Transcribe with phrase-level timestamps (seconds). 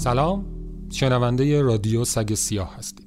[0.00, 0.46] سلام.
[0.90, 2.99] شنونده رادیو سگ سیاه هستید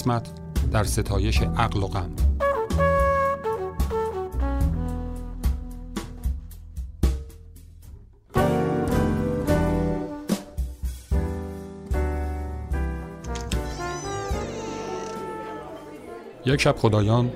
[0.00, 0.30] قسمت
[0.72, 2.10] در ستایش عقل و غم.
[16.46, 17.32] یک شب خدایان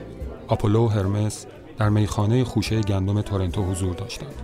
[0.48, 1.46] آپولو و هرمس
[1.78, 4.42] در میخانه خوشه گندم تورنتو حضور داشتند.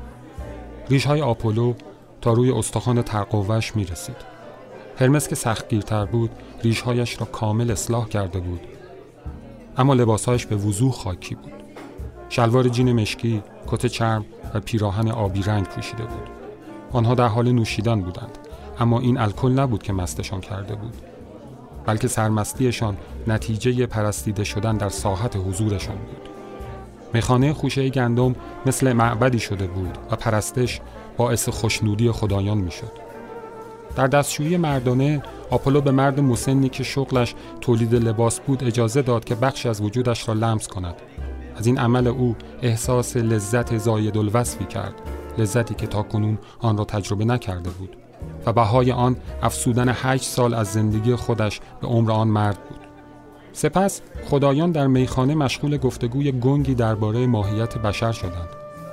[0.90, 1.74] ریش های آپولو
[2.20, 4.39] تا روی استخوان ترقوش می رسید
[5.00, 6.30] هرمس که سختگیرتر بود
[6.62, 8.60] ریشهایش را کامل اصلاح کرده بود.
[9.76, 11.52] اما لباسهایش به وضوح خاکی بود.
[12.28, 16.28] شلوار جین مشکی کت چرم و پیراهن آبی رنگ پوشیده بود.
[16.92, 18.38] آنها در حال نوشیدن بودند
[18.80, 20.94] اما این الکل نبود که مستشان کرده بود.
[21.86, 26.28] بلکه سرمستیشان نتیجه پرستیده شدن در ساحت حضورشان بود.
[27.14, 28.34] میخانه خوشه گندم
[28.66, 30.80] مثل معبدی شده بود و پرستش
[31.16, 33.09] باعث خوشنودی خدایان می‌شد.
[33.96, 39.34] در دستشویی مردانه آپولو به مرد مسنی که شغلش تولید لباس بود اجازه داد که
[39.34, 40.94] بخش از وجودش را لمس کند.
[41.56, 44.94] از این عمل او احساس لذت زاید الوصفی کرد
[45.38, 47.96] لذتی که تاکنون آن را تجربه نکرده بود
[48.46, 52.80] و بهای آن افسودن هشت سال از زندگی خودش به عمر آن مرد بود.
[53.52, 54.00] سپس
[54.30, 58.48] خدایان در میخانه مشغول گفتگوی گنگی درباره ماهیت بشر شدند.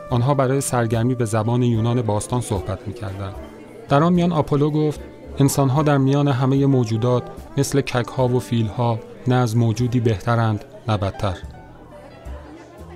[0.10, 3.57] آنها برای سرگرمی به زبان یونان باستان صحبت می‌کردند.
[3.90, 5.00] در آن میان آپولو گفت
[5.40, 7.24] انسانها در میان همه موجودات
[7.58, 11.38] مثل ککها و فیلها نه از موجودی بهترند نه بدتر.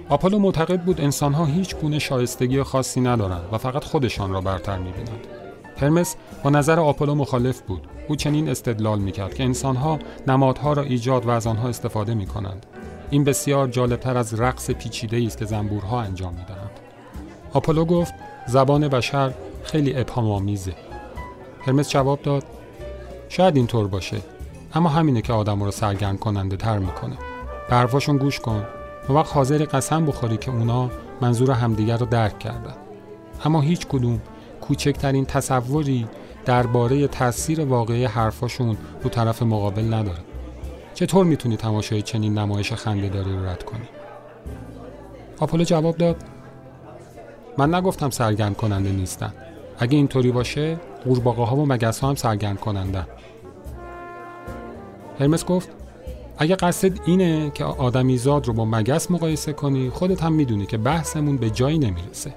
[0.09, 5.27] آپولو معتقد بود انسانها هیچ گونه شایستگی خاصی ندارند و فقط خودشان را برتر می‌بینند.
[5.77, 7.87] هرمس با نظر آپولو مخالف بود.
[8.07, 12.65] او چنین استدلال می‌کرد که انسانها نمادها را ایجاد و از آنها استفاده می‌کنند.
[13.09, 16.71] این بسیار جالبتر از رقص پیچیده است که زنبورها انجام می‌دهند.
[17.53, 18.13] آپولو گفت
[18.47, 19.33] زبان بشر
[19.63, 20.73] خیلی ابهام‌آمیزه
[21.61, 22.43] هرمس جواب داد
[23.29, 24.17] شاید اینطور باشه
[24.73, 27.17] اما همینه که آدم رو سرگرم کننده تر می‌کنه.
[27.69, 28.65] به حرفاشون گوش کن.
[29.09, 30.89] و وقت حاضر قسم بخوری که اونا
[31.21, 32.75] منظور همدیگر رو درک کردن.
[33.45, 34.21] اما هیچ کدوم
[34.61, 36.07] کوچکترین تصوری
[36.45, 40.19] درباره تاثیر واقعی حرفاشون رو طرف مقابل نداره.
[40.93, 43.87] چطور می‌تونی تماشای چنین نمایش خنده داری رو رد کنی؟
[45.39, 46.15] آپولو جواب داد
[47.57, 49.33] من نگفتم سرگرم کننده نیستن.
[49.81, 53.07] اگه اینطوری باشه قورباغه ها و مگس ها هم سرگرم کننده؟
[55.19, 55.69] هرمس گفت
[56.37, 60.77] اگه قصد اینه که آدمی زاد رو با مگس مقایسه کنی خودت هم می‌دونی که
[60.77, 62.33] بحثمون به جایی نمی‌رسه.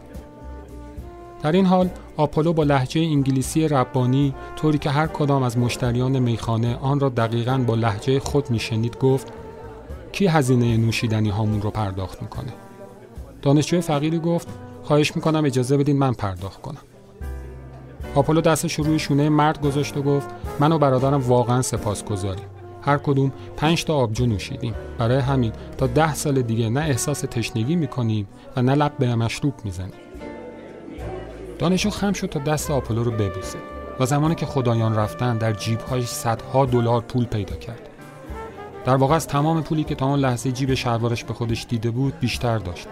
[1.43, 6.77] در این حال آپولو با لحجه انگلیسی ربانی طوری که هر کدام از مشتریان میخانه
[6.77, 9.33] آن را دقیقا با لحجه خود میشنید گفت
[10.13, 12.53] کی هزینه نوشیدنی هامون رو پرداخت می‌کنه؟
[13.43, 14.49] دانشجوی فقیری گفت
[14.83, 16.81] خواهش می‌کنم اجازه بدین من پرداخت کنم.
[18.15, 20.29] آپولو دستش روی شونه مرد گذاشت و گفت
[20.61, 22.45] من و برادرم واقعا سپاسگزاریم.
[22.83, 24.75] هر کدوم پنج تا آبجو نوشیدیم.
[24.99, 29.55] برای همین تا ده سال دیگه نه احساس تشنگی می‌کنیم و نه لب به مشروب
[29.65, 29.93] می‌زنیم.
[31.59, 33.59] دانشجو خم شد تا دست آپولو رو ببوسه
[34.01, 37.89] و زمانی که خدایان رفتن در جیبهایش صدها دلار پول پیدا کرد.
[38.85, 42.21] در واقع از تمام پولی که تا آن لحظه جیب شلوارش به خودش دیده بود
[42.21, 42.87] بیشتر داشت.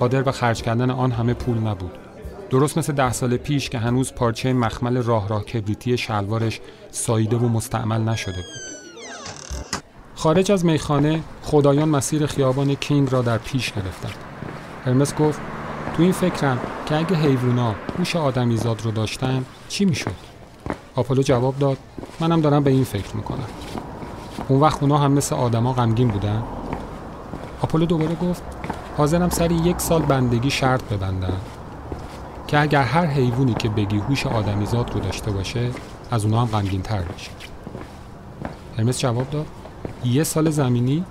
[0.00, 2.07] قادر به خرج کردن آن همه پول نبود.
[2.50, 7.48] درست مثل ده سال پیش که هنوز پارچه مخمل راه راه کبریتی شلوارش ساییده و
[7.48, 8.44] مستعمل نشده بود.
[10.14, 14.14] خارج از میخانه خدایان مسیر خیابان کینگ را در پیش گرفتند.
[14.84, 15.40] هرمس گفت
[15.96, 20.14] تو این فکرم که اگه حیوونا هوش آدمیزاد رو داشتن چی می‌شد؟
[20.94, 21.78] آپولو جواب داد
[22.20, 23.48] منم دارم به این فکر می‌کنم.
[24.48, 26.42] اون وقت اونا هم مثل آدما غمگین بودن.
[27.62, 28.42] آپولو دوباره گفت
[28.96, 31.40] حاضرم سری یک سال بندگی شرط ببندم.
[32.48, 35.70] که اگر هر حیوانی که بگی هوش آدمیزاد رو داشته باشه
[36.10, 37.30] از اونا هم غمگین تر بشه
[38.78, 39.46] هرمس جواب داد.
[40.04, 41.04] یه سال زمینی؟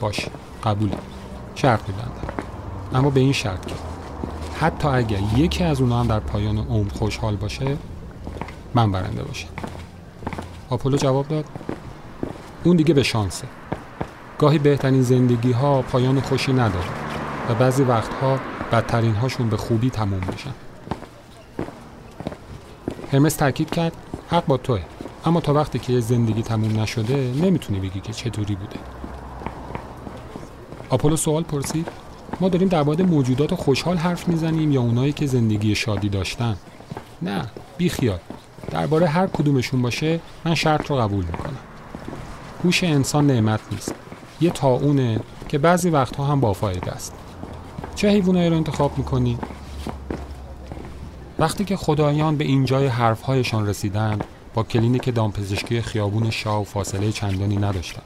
[0.00, 0.30] باشه
[0.64, 0.96] قبوله.
[1.54, 2.34] شرط میبندم.
[2.94, 3.74] اما به این شرط که
[4.60, 7.76] حتی اگر یکی از اونا هم در پایان عمر خوشحال باشه
[8.74, 9.48] من برنده باشم.
[10.70, 11.44] آپولو جواب داد.
[12.64, 13.46] اون دیگه به شانسه.
[14.38, 16.88] گاهی بهترین زندگی ها پایان خوشی نداره
[17.50, 18.38] و بعضی وقتها
[18.72, 20.54] بدترین هاشون به خوبی تموم میشن.
[23.14, 23.92] هرمس تاکید کرد
[24.30, 24.80] حق با توه.
[25.24, 28.76] اما تا وقتی که زندگی تموم نشده نمی‌تونی بگی که چطوری بوده.
[30.90, 31.88] آپولو سوال پرسید
[32.40, 36.56] ما داریم در مورد موجودات خوشحال حرف می‌زنیم یا اونایی که زندگی شادی داشتن؟
[37.22, 38.18] نه بی خیال.
[38.70, 41.58] درباره هر کدومشون باشه من شرط رو قبول می‌کنم.
[42.64, 43.94] هوش انسان نعمت نیست.
[44.40, 47.12] یه تاونه که بعضی وقتها هم بافایده است.
[47.94, 49.38] چه حیوانایی رو انتخاب می‌کنی؟
[51.44, 54.24] وقتی که خدایان به اینجای حرفهایشان رسیدند
[54.54, 58.04] با کلینیک دامپزشکی خیابون شاو فاصله چندانی نداشتند.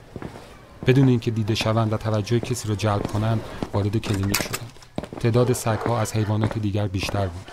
[0.86, 3.40] بدون اینکه دیده شوند و توجه کسی را جلب کنند
[3.72, 4.72] وارد کلینیک شدند.
[5.20, 7.50] تعداد سگها از حیوانات دیگر بیشتر بود.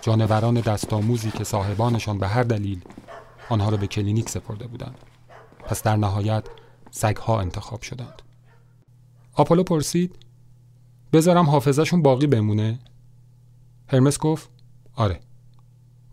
[0.00, 2.80] جانوران دستآموزی که صاحبانشان به هر دلیل
[3.48, 4.98] آنها را به کلینیک سپرده بودند.
[5.66, 6.44] پس در نهایت
[6.90, 8.22] سگها انتخاب شدند.
[9.34, 10.16] آپولو پرسید
[11.12, 12.78] بذارم حافظشون باقی بمونه؟
[13.88, 14.57] هرمس گفت
[14.98, 15.20] آره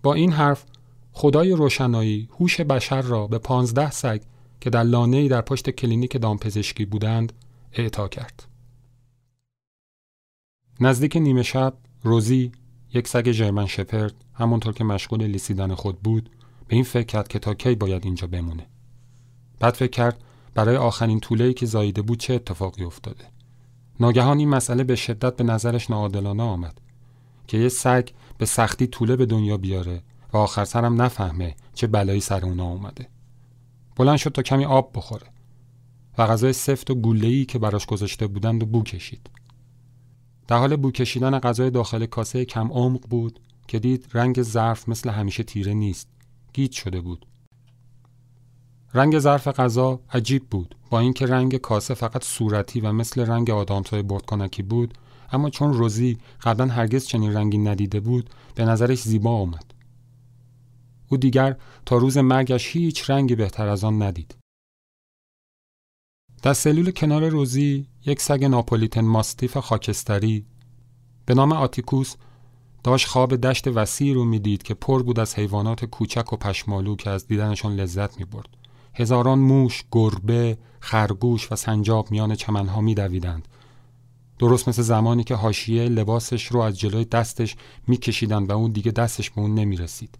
[0.03, 0.65] با این حرف
[1.11, 4.21] خدای روشنایی هوش بشر را به پانزده سگ
[4.61, 7.33] که در لانه در پشت کلینیک دامپزشکی بودند
[7.73, 8.47] اعطا کرد.
[10.79, 11.73] نزدیک نیمه شب
[12.03, 12.51] روزی
[12.93, 16.29] یک سگ جرمن شپرد همونطور که مشغول لیسیدن خود بود
[16.67, 18.65] به این فکر کرد که تا کی باید اینجا بمونه.
[19.59, 20.23] بعد فکر کرد
[20.53, 23.25] برای آخرین طوله‌ای که زاییده بود چه اتفاقی افتاده.
[23.99, 26.81] ناگهان این مسئله به شدت به نظرش ناعادلانه آمد
[27.47, 30.03] که یه سگ به سختی طوله به دنیا بیاره
[30.33, 33.07] و آخر سرم نفهمه چه بلایی سر اونا اومده.
[33.95, 35.27] بلند شد تا کمی آب بخوره
[36.17, 39.29] و غذای سفت و گله‌ای که براش گذاشته بودند و بو کشید.
[40.47, 45.09] در حال بو کشیدن غذای داخل کاسه کم عمق بود که دید رنگ ظرف مثل
[45.09, 46.07] همیشه تیره نیست.
[46.53, 47.25] گیج شده بود.
[48.93, 54.01] رنگ ظرف غذا عجیب بود با اینکه رنگ کاسه فقط صورتی و مثل رنگ آدامتای
[54.01, 54.93] بردکنکی بود
[55.31, 59.73] اما چون روزی قبلا هرگز چنین رنگی ندیده بود به نظرش زیبا آمد.
[61.09, 61.55] او دیگر
[61.85, 64.35] تا روز مرگش هیچ رنگی بهتر از آن ندید.
[66.43, 70.45] در سلول کنار روزی یک سگ ناپولیتن ماستیف خاکستری
[71.25, 72.15] به نام آتیکوس
[72.83, 77.09] داشت خواب دشت وسیعی رو می‌دید که پر بود از حیوانات کوچک و پشمالو که
[77.09, 78.49] از دیدنشان لذت می برد.
[78.93, 83.47] هزاران موش، گربه، خرگوش و سنجاب میان چمنها میدویدند.
[84.39, 87.55] درست مثل زمانی که حاشیه لباسش رو از جلوی دستش
[87.87, 90.19] میکشیدند و اون دیگه دستش به اون نمی‌رسید.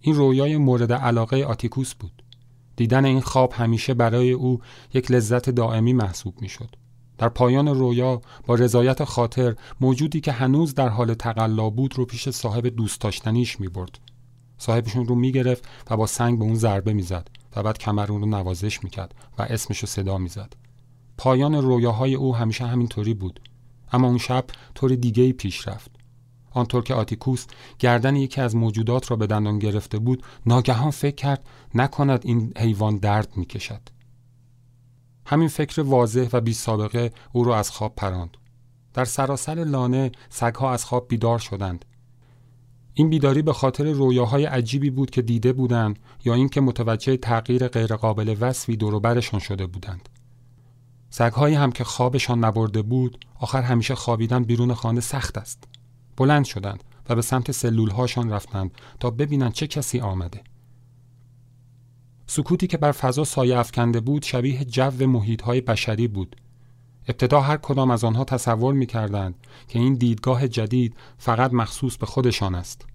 [0.00, 2.22] این رویای مورد علاقه آتیکوس بود.
[2.76, 4.60] دیدن این خواب همیشه برای او
[4.94, 6.76] یک لذت دائمی محسوب می‌شد.
[7.18, 12.28] در پایان رویا با رضایت خاطر موجودی که هنوز در حال تقلا بود رو پیش
[12.28, 13.98] صاحب دوست داشتنیش می برد.
[14.58, 18.20] صاحبشون رو می گرفت و با سنگ به اون ضربه می‌زد و بعد کمر اون
[18.20, 20.56] رو نوازش می‌کرد و اسمش رو صدا می‌زد.
[21.22, 23.40] پایان رویاهای او همیشه همینطوری بود.
[23.92, 24.44] اما اون شب
[24.74, 25.90] طور دیگه پیش رفت.
[26.50, 27.46] آنطور که آتیکوس
[27.78, 31.44] گردن یکی از موجودات را به دندان گرفته بود ناگهان فکر کرد
[31.74, 33.80] نکند این حیوان درد می‌کشد.
[35.26, 38.36] همین فکر واضح و بی سابقه او را از خواب پراند.
[38.94, 41.84] در سراسر لانه سگها از خواب بیدار شدند.
[42.94, 48.36] این بیداری به خاطر رویاهای عجیبی بود که دیده بودند یا اینکه متوجه تغییر غیرقابل
[48.40, 50.08] وصفی دوروبرشان شده بودند.
[51.10, 55.64] سگهایی هم که خوابشان نبرده بود آخر همیشه خوابیدن بیرون خانه سخت است
[56.16, 60.40] بلند شدند و به سمت سلول هاشان رفتند تا ببینند چه کسی آمده.
[62.26, 66.36] سکوتی که بر فضا سایه افکنده بود شبیه جو محیط های بشری بود.
[67.08, 69.34] ابتدا هر کدام از آنها تصور می کردند
[69.68, 72.86] که این دیدگاه جدید فقط مخصوص به خودشان است.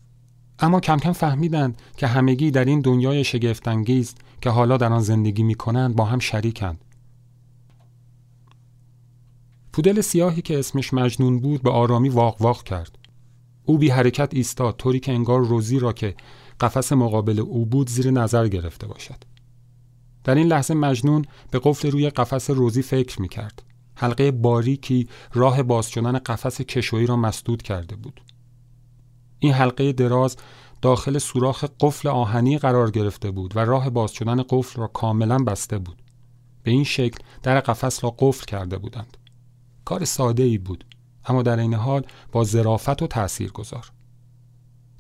[0.60, 5.44] اما کم کم فهمیدند که همگی در این دنیای شگفتانگیز که حالا در آن زندگی
[5.44, 6.85] می کنند با هم شریکند.
[9.76, 12.98] پودل سیاهی که اسمش مجنون بود به آرامی واق واق کرد.
[13.64, 16.16] او بی حرکت ایستاد طوری که انگار روزی را که
[16.60, 19.24] قفس مقابل او بود زیر نظر گرفته باشد.
[20.24, 23.64] در این لحظه مجنون به قفل روی قفس روزی فکر می کرد.
[23.96, 28.22] حلقه باریکی راه باز شدن قفس کشویی را مسدود کرده بود.
[29.40, 30.38] این حلقه دراز
[30.82, 35.78] داخل سوراخ قفل آهنی قرار گرفته بود و راه باز شدن قفل را کاملا بسته
[35.78, 36.02] بود.
[36.64, 39.18] به این شکل در قفس را قفل کرده بودند.
[39.86, 40.86] کار ساده ای بود
[41.26, 43.92] اما در این حال با ظرافت و تأثیر گذار.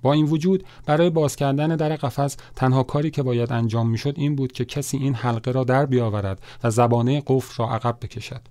[0.02, 4.36] با این وجود برای باز کردن در قفس تنها کاری که باید انجام می‌شد این
[4.36, 8.42] بود که کسی این حلقه را در بیاورد و زبانه قفل را عقب بکشد.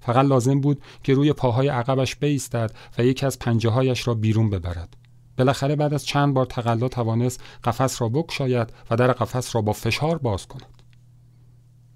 [0.00, 4.50] فقط لازم بود که روی پاهای عقبش بایستد و یکی از پنجه هایش را بیرون
[4.50, 4.96] ببرد.
[5.38, 9.72] بالاخره بعد از چند بار تقلا توانست قفس را بکشاید و در قفس را با
[9.72, 10.82] فشار باز کند.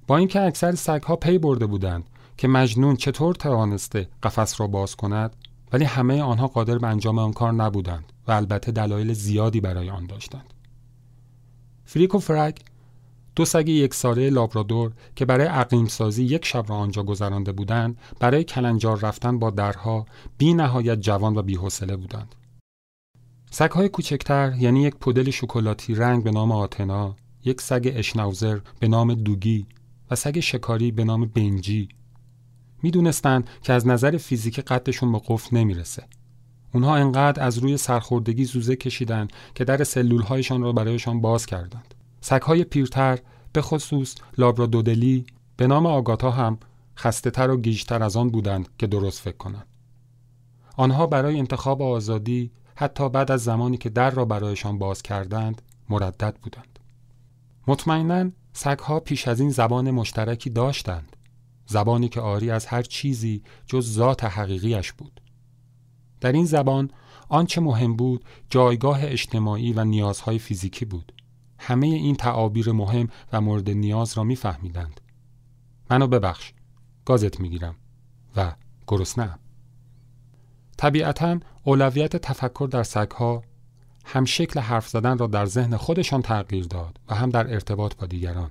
[0.07, 2.05] با اینکه اکثر سگها پی برده بودند
[2.39, 5.37] که مجنون چطور توانسته قفس را باز کند
[5.73, 10.07] ولی همه آنها قادر به انجام آن کار نبودند و البته دلایل زیادی برای آن
[10.07, 10.55] داشتند.
[11.85, 12.61] فریک و فرک
[13.37, 17.99] دو سگ یک ساله لابرادور که برای عقیم سازی یک شب را آنجا گذرانده بودند
[18.21, 20.07] برای کلنجار رفتن با درها
[20.39, 22.35] بی نهایت جوان و بیحوصله بودند.
[23.51, 29.15] سگهای کوچکتر یعنی یک پودل شکلاتی رنگ به نام آتنا یک سگ اشناوزر به نام
[29.15, 29.67] دوگی
[30.11, 31.89] و سگ شکاری به نام بنجی
[32.83, 36.05] می‌دونستند که از نظر فیزیکی قدشون به قفل نمی‌رسه.
[36.75, 41.95] اونها انقدر از روی سرخوردگی زوزه کشیدند که در سلولهایشان را برایشان باز کردند.
[42.21, 43.19] سگهای پیرتر
[43.53, 46.59] به خصوص لابرادودلی به نام آگاتا هم
[46.97, 49.67] خسته تر و گیجتر از آن بودند که درست فکر کنند.
[50.77, 56.37] آنها برای انتخاب آزادی حتی بعد از زمانی که در را برایشان باز کردند مردد
[56.43, 56.79] بودند.
[57.67, 61.17] مطمئنا سگها پیش از این زبان مشترکی داشتند.
[61.69, 65.21] زبانی که آری از هر چیزی جز ذات حقیقیش بود.
[66.21, 66.91] در این زبان
[67.29, 71.13] آنچه مهم بود جایگاه اجتماعی و نیازهای فیزیکی بود.
[71.59, 75.01] همه این تعابیر مهم و مورد نیاز را میفهمیدند.
[75.91, 76.53] منو ببخش.
[77.05, 77.75] گازت می‌گیرم
[78.37, 78.53] و
[78.87, 79.39] گرسنه‌ام.
[80.77, 83.43] طبیعتا اولویت تفکر در سگها
[84.05, 88.07] هم شکل حرف زدن را در ذهن خودشان تغییر داد و هم در ارتباط با
[88.07, 88.51] دیگران.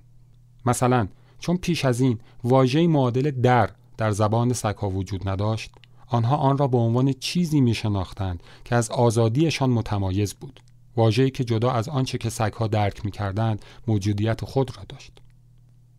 [0.65, 1.07] مثلا
[1.39, 5.71] چون پیش از این واژه معادل در در زبان سگها وجود نداشت
[6.07, 10.59] آنها آن را به عنوان چیزی می شناختند که از آزادیشان متمایز بود.
[10.97, 15.11] واژه‌ای که جدا از آنچه که سگها درک می کردند موجودیت خود را داشت.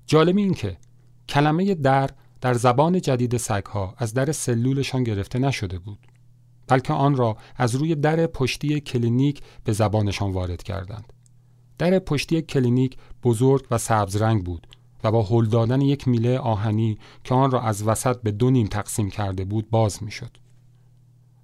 [0.06, 0.76] جالب این که
[1.28, 5.98] کلمه در در زبان جدید سگها از در سلولشان گرفته نشده بود
[6.66, 11.12] بلکه آن را از روی در پشتی کلینیک به زبانشان وارد کردند.
[11.78, 14.66] در پشتی کلینیک بزرگ و سبز رنگ بود
[15.04, 18.66] و با هل دادن یک میله آهنی که آن را از وسط به دو نیم
[18.66, 20.36] تقسیم کرده بود باز می‌شد.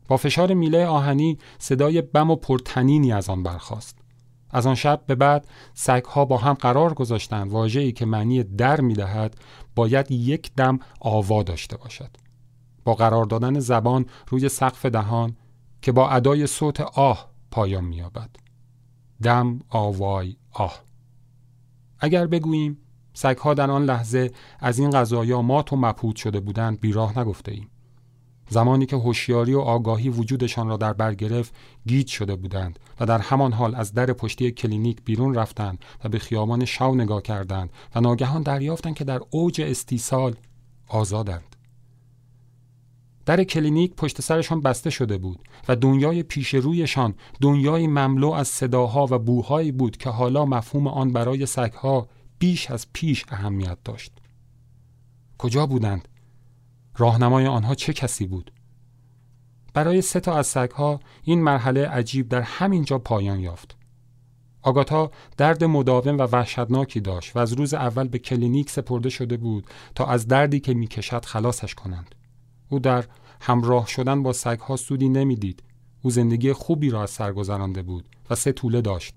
[0.09, 3.99] با فشار میله آهنی صدای بم و پرتنینی از آن برخاست.
[4.51, 9.37] از آن شب به بعد سگها با هم قرار گذاشتند واژه‌ای که معنی در می‌دهد
[9.75, 12.17] باید یک دم آوا داشته باشد.
[12.85, 15.37] با قرار دادن زبان روی سقف دهان
[15.83, 18.31] که با ادای صوت آه پایان مییابد.
[19.23, 20.83] دم آوای آه.
[21.99, 22.79] اگر بگوییم
[23.15, 24.31] سگها در آن لحظه
[24.61, 27.69] از این قضایا مات و مبهوت شده بودند بیراه نگفته ایم.
[28.49, 31.55] زمانی که هوشیاری و آگاهی وجودشان را در بر گرفت
[31.87, 36.19] گیج شده بودند و در همان حال از در پشتی کلینیک بیرون رفتند و به
[36.19, 40.35] خیابان شاو نگاه کردند و ناگهان دریافتند که در اوج استیصال
[40.89, 41.57] آزادند.
[43.27, 49.07] در کلینیک پشت سرشان بسته شده بود و دنیای پیش رویشان دنیای مملو از صداها
[49.11, 52.09] و بوهایی بود که حالا مفهوم آن برای سگها
[52.45, 54.13] بیش از پیش اهمیت داشت.
[55.39, 56.09] کجا بودند؟
[56.97, 58.53] راهنمای آنها چه کسی بود؟
[59.75, 63.77] برای سه تا از سگها این مرحله عجیب در همین جا پایان یافت.
[64.63, 69.67] آگاتا درد مداوم و وحشتناکی داشت و از روز اول به کلینیک سپرده شده بود
[69.95, 72.15] تا از دردی که می‌کشد خلاصش کنند.
[72.69, 73.05] او در
[73.41, 75.63] همراه شدن با سگها سودی نمی‌دید.
[76.03, 79.15] او زندگی خوبی را از سر بود و سه طوله داشت.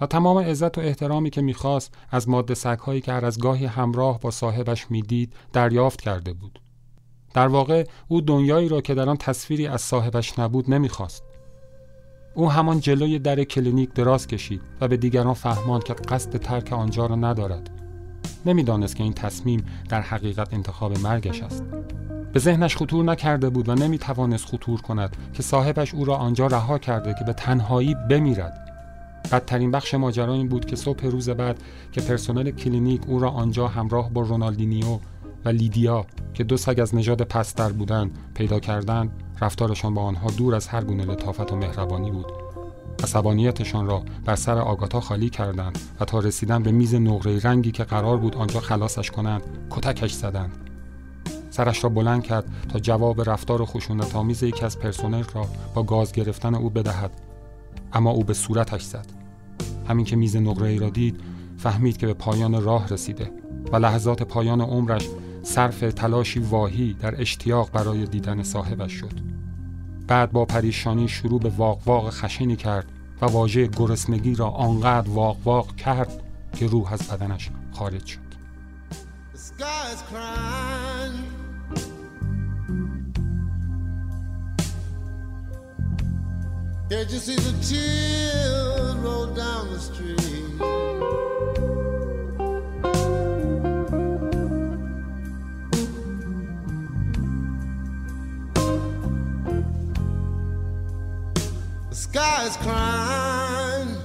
[0.00, 4.20] و تمام عزت و احترامی که می‌خواست از ماده سگهایی که هر از گاهی همراه
[4.20, 6.60] با صاحبش می‌دید دریافت کرده بود.
[7.34, 11.22] در واقع او دنیایی را که در آن تصویری از صاحبش نبود نمی‌خواست.
[12.34, 17.06] او همان جلوی در کلینیک دراز کشید و به دیگران فهماند که قصد ترک آنجا
[17.06, 17.70] را ندارد.
[18.46, 21.64] نمی‌دانست که این تصمیم در حقیقت انتخاب مرگش است.
[22.32, 26.78] به ذهنش خطور نکرده بود و نمی‌توانست خطور کند که صاحبش او را آنجا رها
[26.78, 28.69] کرده که به تنهایی بمیرد
[29.32, 31.62] بدترین بخش ماجرا این بود که صبح روز بعد
[31.92, 34.98] که پرسنل کلینیک او را آنجا همراه با رونالدینیو
[35.44, 39.10] و لیدیا که دو سگ از نژاد پستر بودند پیدا کردند
[39.40, 42.26] رفتارشان با آنها دور از هر گونه لطافت و مهربانی بود.
[43.02, 47.84] عصبانیتشان را بر سر آگاتا خالی کردند و تا رسیدن به میز نقره رنگی که
[47.84, 50.52] قرار بود آنجا خلاصش کنند کتکش زدند.
[51.50, 56.12] سرش را بلند کرد تا جواب رفتار خشونت آمیز یکی از پرسنل را با گاز
[56.12, 57.10] گرفتن او بدهد.
[57.92, 59.06] اما او به صورتش زد.
[59.88, 61.20] همین که میز نقره ای را دید
[61.58, 63.32] فهمید که به پایان راه رسیده
[63.72, 65.08] و لحظات پایان عمرش
[65.42, 69.20] صرف تلاشی واهی در اشتیاق برای دیدن صاحبش شد.
[70.06, 72.86] بعد با پریشانی شروع به واق واق خشنی کرد
[73.22, 78.30] و واژه گرسنگی را آنقدر واق واق کرد که روح از بدنش خارج شد.
[86.90, 90.18] Can't you see the tears roll down the street?
[101.90, 103.96] The sky is crying.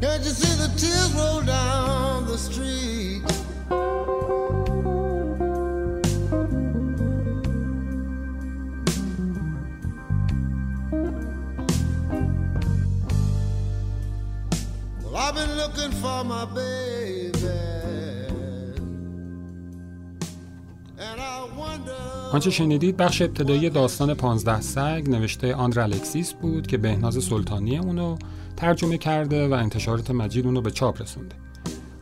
[0.00, 3.41] Can't you see the tears roll down the street?
[15.32, 16.46] I've been looking for my.
[22.32, 28.16] آنچه شنیدید بخش ابتدایی داستان پانزده سگ نوشته آندر الکسیس بود که بهناز سلطانی اونو
[28.56, 31.36] ترجمه کرده و انتشارات مجید اونو به چاپ رسونده.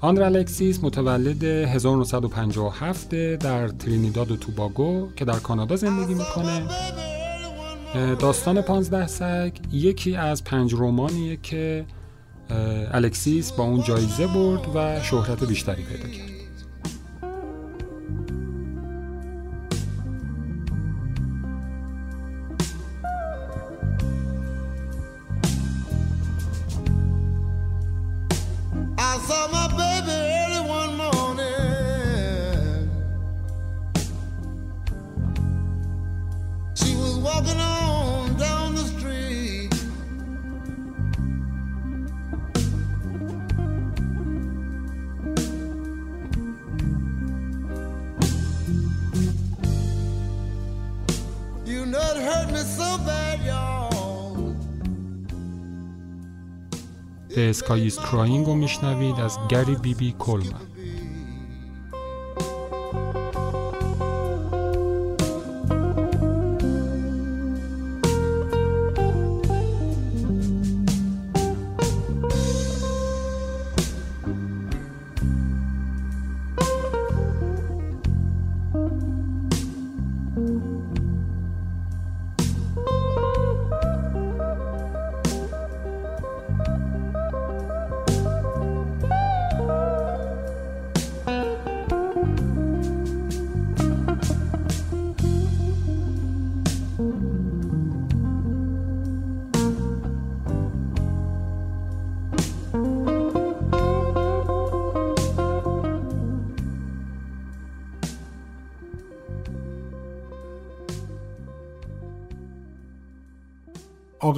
[0.00, 6.66] آندر الکسیس متولد 1957 در ترینیداد و توباگو که در کانادا زندگی می‌کنه.
[8.18, 11.84] داستان پانزده سگ یکی از پنج رومانیه که
[12.92, 16.29] الکسیس با اون جایزه برد و شهرت بیشتری پیدا کرد.
[57.60, 60.60] Sky is Crying رو میشنوید از گری بی بی کولمن.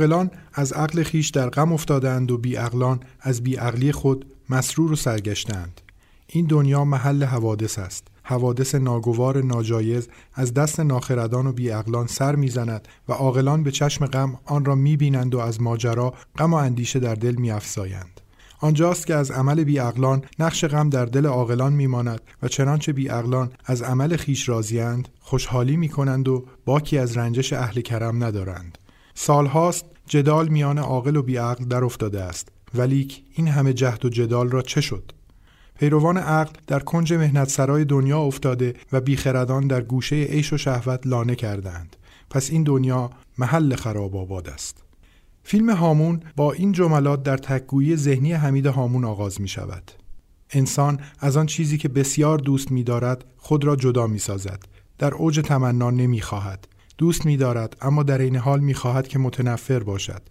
[0.03, 5.81] عاقلان از عقل خیش در غم افتادند و بیعقلان از بیعقلی خود مسرور و سرگشتند.
[6.27, 8.07] این دنیا محل حوادث است.
[8.23, 14.38] حوادث ناگوار ناجایز از دست ناخردان و بیعقلان سر می‌زند و عاقلان به چشم غم
[14.45, 18.21] آن را می‌بینند و از ماجرا غم و اندیشه در دل میافزایند.
[18.61, 23.83] آنجاست که از عمل بیعقلان نقش غم در دل عاقلان میماند و چنانچه بیعقلان از
[23.83, 28.79] عمل خیش راضیند خوشحالی می‌کنند و باکی از رنجش اهل کرم ندارند.
[29.15, 32.49] سالهاست جدال میان عاقل و بیعقل در افتاده است.
[32.75, 35.12] ولیک این همه جهد و جدال را چه شد؟
[35.79, 41.07] پیروان عقل در کنج مهنت سرای دنیا افتاده و بیخردان در گوشه عیش و شهوت
[41.07, 41.97] لانه کردند
[42.31, 44.83] پس این دنیا محل خراب آباد است.
[45.45, 49.91] فیلم هامون با این جملات در تکگویی ذهنی حمید هامون آغاز می شود
[50.51, 54.65] انسان از آن چیزی که بسیار دوست می دارد خود را جدا می سازد
[54.99, 56.69] در اوج تمنا نمی خواهد
[57.03, 60.23] دوست می دارد اما در این حال می خواهد که متنفر باشد.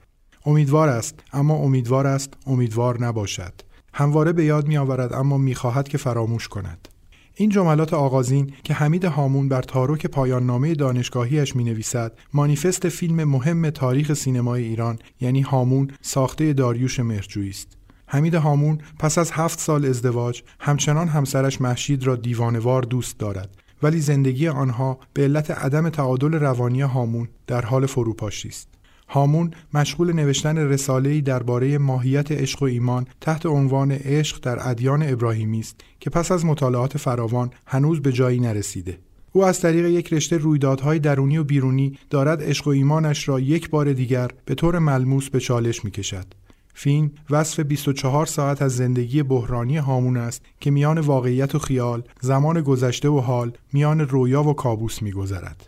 [0.45, 3.53] امیدوار است اما امیدوار است امیدوار نباشد.
[3.93, 6.87] همواره به یاد می آورد اما می خواهد که فراموش کند.
[7.35, 13.23] این جملات آغازین که حمید هامون بر تاروک پایان نامه دانشگاهیش می نویسد مانیفست فیلم
[13.23, 17.77] مهم تاریخ سینمای ایران یعنی هامون ساخته داریوش مهرجویی است.
[18.07, 23.61] حمید هامون پس از هفت سال ازدواج همچنان همسرش محشید را دیوانوار دوست دارد.
[23.83, 28.67] ولی زندگی آنها به علت عدم تعادل روانی هامون در حال فروپاشی است
[29.11, 35.59] هامون مشغول نوشتن رساله‌ای درباره ماهیت عشق و ایمان تحت عنوان عشق در ادیان ابراهیمی
[35.59, 38.97] است که پس از مطالعات فراوان هنوز به جایی نرسیده.
[39.33, 43.69] او از طریق یک رشته رویدادهای درونی و بیرونی دارد عشق و ایمانش را یک
[43.69, 46.25] بار دیگر به طور ملموس به چالش می‌کشد.
[46.73, 52.61] فیلم وصف 24 ساعت از زندگی بحرانی هامون است که میان واقعیت و خیال، زمان
[52.61, 55.67] گذشته و حال، میان رویا و کابوس می‌گذرد.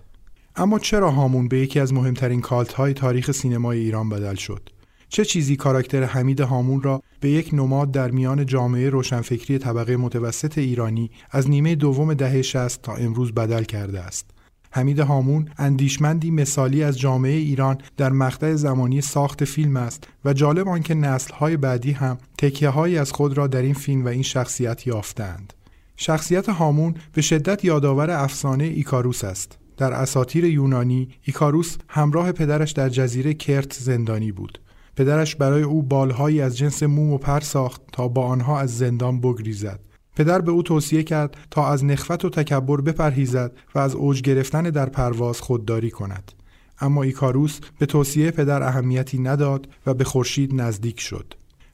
[0.55, 4.69] اما چرا هامون به یکی از مهمترین کالت های تاریخ سینمای ایران بدل شد؟
[5.09, 10.57] چه چیزی کاراکتر حمید هامون را به یک نماد در میان جامعه روشنفکری طبقه متوسط
[10.57, 14.31] ایرانی از نیمه دوم دهه 60 تا امروز بدل کرده است؟
[14.75, 20.67] حمید هامون اندیشمندی مثالی از جامعه ایران در مقطع زمانی ساخت فیلم است و جالب
[20.67, 25.53] آنکه نسل‌های بعدی هم تکیه‌هایی از خود را در این فیلم و این شخصیت یافتند.
[25.97, 29.57] شخصیت هامون به شدت یادآور افسانه ایکاروس است.
[29.77, 34.61] در اساطیر یونانی ایکاروس همراه پدرش در جزیره کرت زندانی بود.
[34.95, 39.21] پدرش برای او بالهایی از جنس موم و پر ساخت تا با آنها از زندان
[39.21, 39.79] بگریزد.
[40.15, 44.63] پدر به او توصیه کرد تا از نخوت و تکبر بپرهیزد و از اوج گرفتن
[44.63, 46.31] در پرواز خودداری کند.
[46.79, 51.33] اما ایکاروس به توصیه پدر اهمیتی نداد و به خورشید نزدیک شد.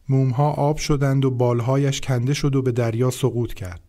[0.09, 3.81] مومها آب شدند و بالهایش کنده شد و به دریا سقوط کرد.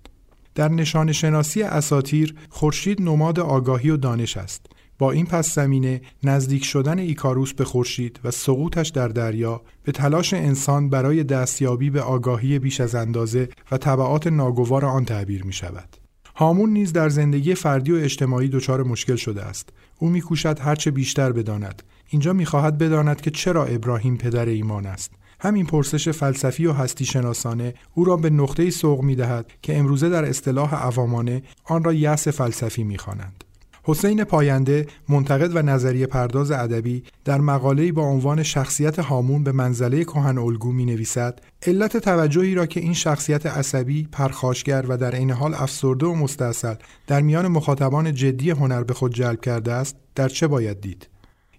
[0.55, 4.67] در نشان شناسی اساتیر خورشید نماد آگاهی و دانش است.
[5.01, 10.35] با این پس زمینه نزدیک شدن ایکاروس به خورشید و سقوطش در دریا به تلاش
[10.35, 15.97] انسان برای دستیابی به آگاهی بیش از اندازه و طبعات ناگوار آن تعبیر می شود.
[16.35, 19.69] هامون نیز در زندگی فردی و اجتماعی دچار مشکل شده است.
[19.99, 21.83] او میکوشد هرچه بیشتر بداند.
[22.09, 25.11] اینجا می‌خواهد بداند که چرا ابراهیم پدر ایمان است.
[25.41, 30.09] همین پرسش فلسفی و هستی شناسانه او را به نقطه سوق می دهد که امروزه
[30.09, 33.45] در اصطلاح عوامانه آن را یأس فلسفی می خوانند.
[33.83, 40.05] حسین پاینده منتقد و نظریه پرداز ادبی در مقاله‌ای با عنوان شخصیت هامون به منزله
[40.05, 45.31] کهن الگو می نویسد علت توجهی را که این شخصیت عصبی پرخاشگر و در عین
[45.31, 46.75] حال افسرده و مستاصل
[47.07, 51.09] در میان مخاطبان جدی هنر به خود جلب کرده است در چه باید دید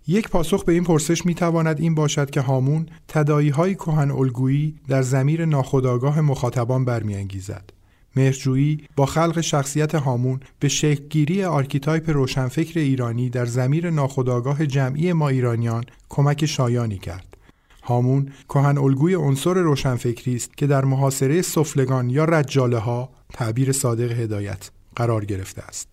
[0.07, 4.75] یک پاسخ به این پرسش می تواند این باشد که هامون تداعی های کهن الگویی
[4.87, 7.69] در ضمیر ناخودآگاه مخاطبان برمیانگیزد.
[8.15, 15.29] مهرجویی با خلق شخصیت هامون به شکلگیری archetype روشنفکر ایرانی در ضمیر ناخودآگاه جمعی ما
[15.29, 17.37] ایرانیان کمک شایانی کرد.
[17.83, 24.11] هامون کهن الگوی عنصر روشنفکری است که در محاصره سفلگان یا رجاله ها تعبیر صادق
[24.11, 25.87] هدایت قرار گرفته است.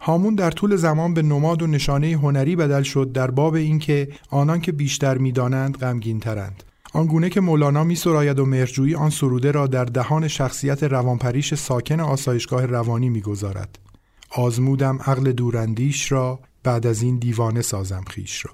[0.00, 4.60] هامون در طول زمان به نماد و نشانه هنری بدل شد در باب اینکه آنان
[4.60, 6.62] که بیشتر می‌دانند غمگینترند
[6.94, 12.00] آنگونه که مولانا می سراید و مرجویی آن سروده را در دهان شخصیت روانپریش ساکن
[12.00, 13.78] آسایشگاه روانی می‌گذارد
[14.30, 18.52] آزمودم عقل دوراندیش را بعد از این دیوانه سازم خیش را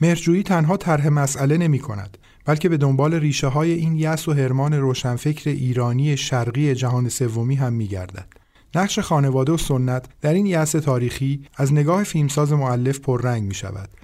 [0.00, 4.74] مرجویی تنها طرح مسئله نمی کند بلکه به دنبال ریشه های این یس و هرمان
[4.74, 8.26] روشنفکر ایرانی شرقی جهان سومی هم می گردد.
[8.74, 13.97] نقش خانواده و سنت در این یأس تاریخی از نگاه فیلمساز معلف پررنگ می شود.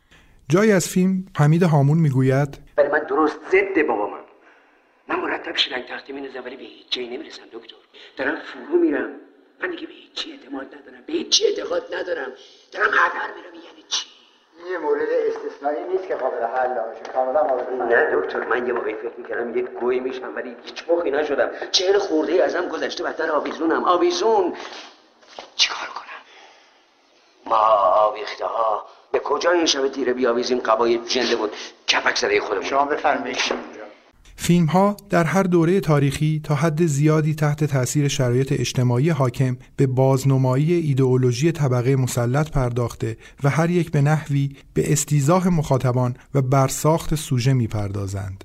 [0.48, 4.20] جایی از فیلم حمید هامون می‌گوید برای من درست ضد بابا من.
[5.08, 7.74] من مرتب شیرنگ تختی میندازم ولی به هیچ جایی نمی‌رسم دکتر.
[8.16, 9.10] دارم فرو میرم.
[9.62, 11.02] من دیگه به هیچ اعتماد ندارم.
[11.06, 12.32] به هیچ اعتقاد ندارم.
[12.72, 14.06] دارم هدر میرم یعنی چی؟
[14.70, 17.12] یه مورد استثنایی نیست که قابل حل باشه.
[17.12, 21.10] کاملا قابل نه دکتر من یه موقعی فکر می‌کردم یه گوی میشم ولی هیچ مخی
[21.10, 21.50] نشدم.
[21.70, 23.84] چهل خورده ای ازم گذشته بدتر آویزونم.
[23.84, 24.54] آویزون!
[25.56, 26.22] چیکار کنم؟
[27.46, 27.56] ما
[28.06, 31.50] آویخته ها به کجا این شب تیره بیاویزیم قبای جنده بود؟
[31.88, 32.64] کپک زده خودمون.
[32.64, 33.36] شما بفرمایید
[34.36, 39.86] فیلم ها در هر دوره تاریخی تا حد زیادی تحت تاثیر شرایط اجتماعی حاکم به
[39.86, 47.14] بازنمایی ایدئولوژی طبقه مسلط پرداخته و هر یک به نحوی به استیزاه مخاطبان و برساخت
[47.14, 48.44] سوژه می‌پردازند.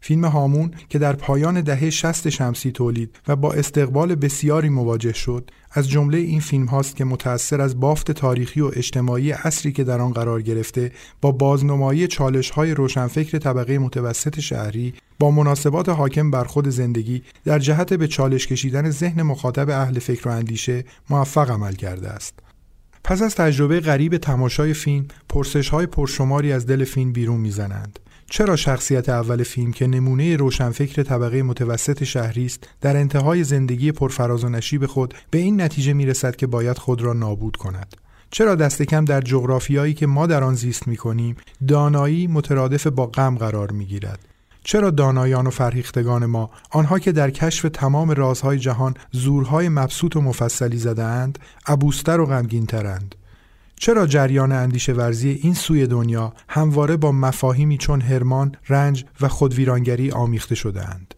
[0.00, 5.50] فیلم هامون که در پایان دهه 60 شمسی تولید و با استقبال بسیاری مواجه شد
[5.72, 10.00] از جمله این فیلم هاست که متأثر از بافت تاریخی و اجتماعی اصری که در
[10.00, 16.44] آن قرار گرفته با بازنمایی چالش های روشنفکر طبقه متوسط شهری با مناسبات حاکم بر
[16.44, 21.72] خود زندگی در جهت به چالش کشیدن ذهن مخاطب اهل فکر و اندیشه موفق عمل
[21.72, 22.34] کرده است.
[23.04, 27.98] پس از تجربه غریب تماشای فیلم، پرسش های پرشماری از دل فیلم بیرون می‌زنند.
[28.32, 34.44] چرا شخصیت اول فیلم که نمونه روشنفکر طبقه متوسط شهری است در انتهای زندگی پرفراز
[34.44, 37.96] و نشیب خود به این نتیجه می رسد که باید خود را نابود کند؟
[38.30, 41.36] چرا دست کم در جغرافیایی که ما در آن زیست می کنیم
[41.68, 44.18] دانایی مترادف با غم قرار می گیرد
[44.64, 50.20] چرا دانایان و فرهیختگان ما آنها که در کشف تمام رازهای جهان زورهای مبسوط و
[50.20, 53.14] مفصلی زدهاند ابوستر و غمگینترند؟
[53.80, 60.10] چرا جریان اندیشه ورزی این سوی دنیا همواره با مفاهیمی چون هرمان، رنج و خودویرانگری
[60.10, 61.14] آمیخته شده اند؟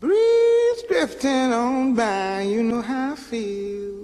[0.00, 4.03] Breeze drifting on by, you know how I feel.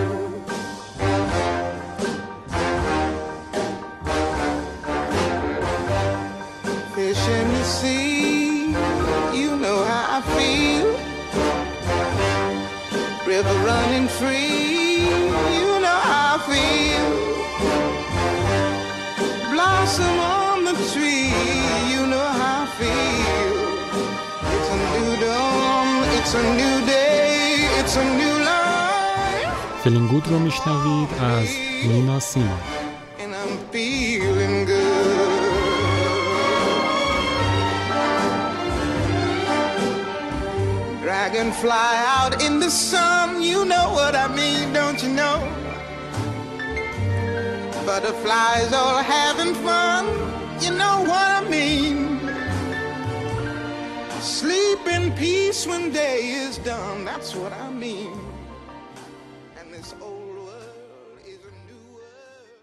[10.20, 11.16] I feel.
[13.26, 15.04] river running free.
[15.60, 17.08] You know how I feel.
[19.52, 21.32] Blossom on the tree.
[21.92, 23.54] You know how I feel.
[24.54, 25.88] It's a new dawn.
[26.18, 27.68] It's a new day.
[27.80, 29.54] It's a new life.
[29.84, 31.48] فیلینگ گود رو میشنوید از
[31.88, 32.58] نینا سیما
[41.51, 45.37] Dragonfly out in the sun, you know what I mean, don't you know?
[47.85, 50.05] Butterflies all having fun,
[50.63, 52.19] you know what I mean.
[54.21, 58.13] Sleep in peace when day is done, that's what I mean.
[59.59, 60.49] And this old
[61.27, 62.57] is a new world.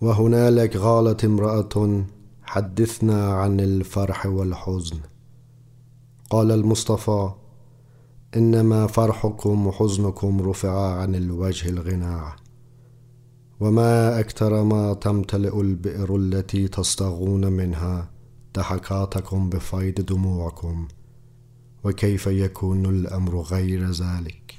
[0.00, 2.04] وهنالك قالت امرأة
[2.46, 5.00] حدثنا عن الفرح والحزن
[6.30, 7.30] قال المصطفى
[8.36, 12.36] إنما فرحكم وحزنكم رفعا عن الوجه الغناء
[13.60, 18.10] وما أكثر ما تمتلئ البئر التي تصطغون منها
[18.56, 20.88] ضحكاتكم بفيض دموعكم.
[21.84, 24.54] وكيف يكون الأمر غير ذلك؟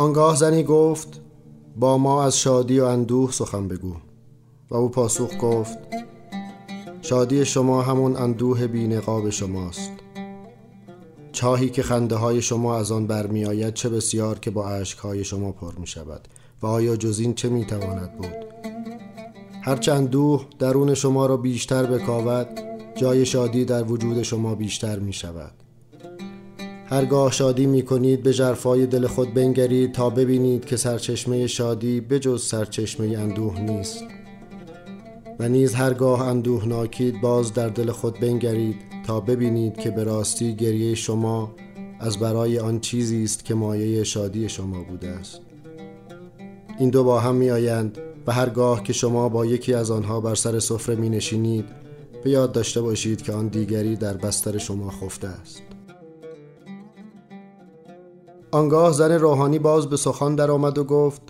[0.00, 1.20] آنگاه زنی گفت
[1.76, 3.94] با ما از شادی و اندوه سخن بگو.
[4.70, 5.78] و او پاسخ گفت
[7.02, 9.90] شادی شما همون اندوه بینقاب شماست.
[11.32, 15.24] چاهی که خنده های شما از آن برمی آید چه بسیار که با عشق های
[15.24, 16.28] شما پر می شود
[16.62, 18.36] و آیا جز این چه می تواند بود
[19.62, 22.48] هرچه اندوه درون شما را بیشتر بکاود
[22.96, 25.52] جای شادی در وجود شما بیشتر می شود
[26.90, 32.42] هرگاه شادی می کنید به جرفای دل خود بنگرید تا ببینید که سرچشمه شادی بجز
[32.42, 34.04] سرچشمه اندوه نیست.
[35.38, 38.76] و نیز هرگاه اندوه ناکید باز در دل خود بنگرید
[39.06, 41.54] تا ببینید که به راستی گریه شما
[42.00, 45.40] از برای آن چیزی است که مایه شادی شما بوده است.
[46.78, 50.34] این دو با هم می آیند و هرگاه که شما با یکی از آنها بر
[50.34, 51.64] سر سفره می نشینید
[52.24, 55.69] به یاد داشته باشید که آن دیگری در بستر شما خفته است.
[58.52, 61.22] آنگاه زن روحانی باز به سخن درآمد و گفت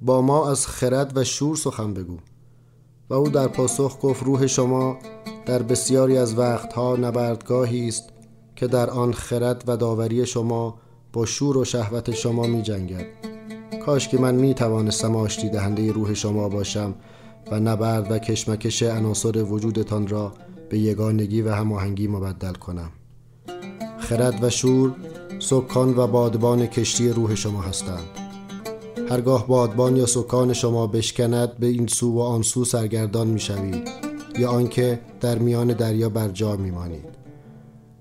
[0.00, 2.16] با ما از خرد و شور سخن بگو.
[3.10, 4.98] و او در پاسخ گفت روح شما
[5.46, 8.04] در بسیاری از وقتها نبردگاهی است
[8.56, 10.74] که در آن خرد و داوری شما
[11.12, 13.06] با شور و شهوت شما می جنگد
[13.86, 16.94] کاش که من می توانستم آشتی دهنده روح شما باشم
[17.50, 20.32] و نبرد و کشمکش عناصر وجودتان را
[20.70, 22.90] به یگانگی و هماهنگی مبدل کنم.
[24.04, 24.92] خرد و شور
[25.38, 28.04] سکان و بادبان کشتی روح شما هستند.
[29.10, 33.88] هرگاه بادبان یا سکان شما بشکند به این سو و آن سو سرگردان می‌شوید
[34.38, 37.04] یا آنکه در میان دریا بر جا میمانید.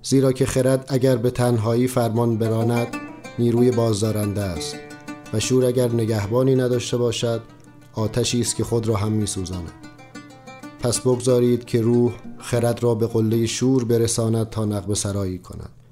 [0.03, 2.87] زیرا که خرد اگر به تنهایی فرمان براند
[3.39, 4.75] نیروی بازدارنده است
[5.33, 7.41] و شور اگر نگهبانی نداشته باشد
[7.93, 9.71] آتشی است که خود را هم میسوزاند.
[10.79, 15.82] پس بگذارید که روح خرد را به قله شور برساند تا نقب سرایی کند.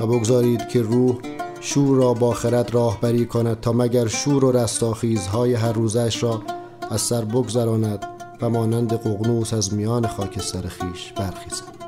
[0.00, 1.18] و بگذارید که روح
[1.60, 6.42] شور را با خرد راهبری کند تا مگر شور و رستاخیزهای هر روزش را
[6.90, 8.06] از سر بگذراند
[8.42, 11.81] و مانند ققنوس از میان خاکستر خیش برخیزد.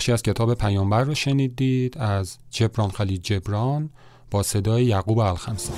[0.00, 3.90] بخشی از کتاب پیامبر رو شنیدید از جبران خلید جبران
[4.30, 5.76] با صدای یعقوب الخمسان.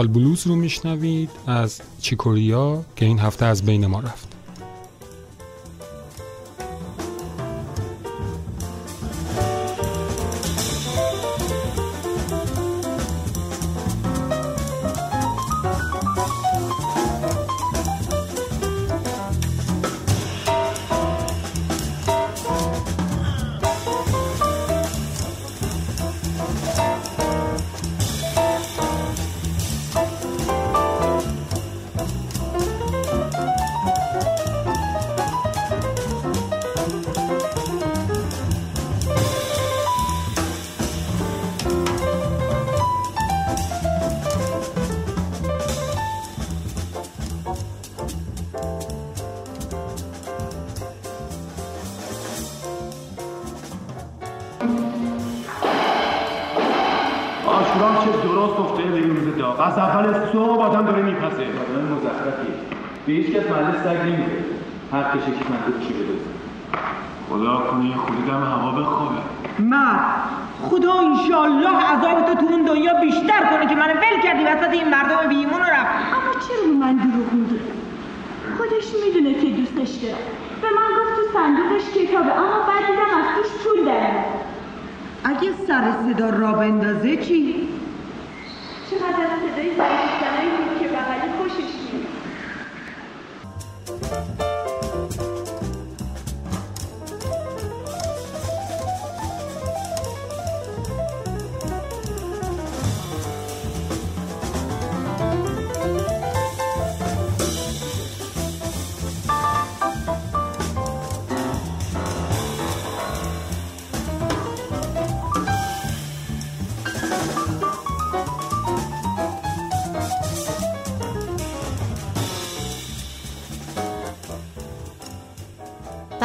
[0.00, 4.29] آل بلوز رو میشنوید از چیکوریا که این هفته از بین ما رفت.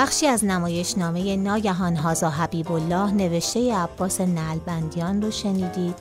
[0.05, 5.95] بخشی از نمایشنامه ناگهان هازا حبیب الله نوشته عباس نلبندیان رو شنیدید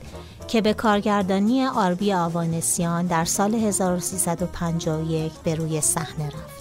[0.47, 6.54] که به کارگردانی آربی آوانسیان در سال 1351 به روی صحنه رفت.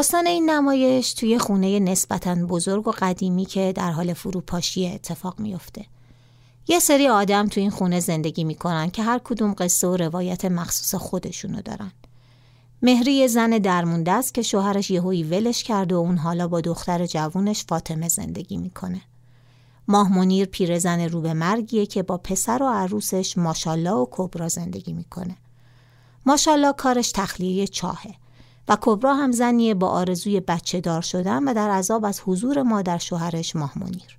[0.00, 5.84] داستان این نمایش توی خونه نسبتا بزرگ و قدیمی که در حال فروپاشی اتفاق میفته.
[6.68, 10.94] یه سری آدم تو این خونه زندگی می‌کنن که هر کدوم قصه و روایت مخصوص
[10.94, 11.92] خودشونو دارن.
[12.82, 17.64] مهری زن درمونده است که شوهرش یهویی ولش کرده و اون حالا با دختر جوونش
[17.64, 19.00] فاطمه زندگی می‌کنه.
[19.88, 24.92] ماه منیر پیرزن رو به مرگیه که با پسر و عروسش ماشالله و کبرا زندگی
[24.92, 25.36] می‌کنه.
[26.26, 28.19] ماشالله کارش تخلیه چاهه
[28.70, 32.98] و کبرا هم زنیه با آرزوی بچه دار شدن و در عذاب از حضور مادر
[32.98, 34.18] شوهرش ماه منیر.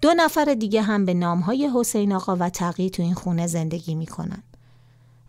[0.00, 4.42] دو نفر دیگه هم به نامهای حسین آقا و تقی تو این خونه زندگی می‌کنن.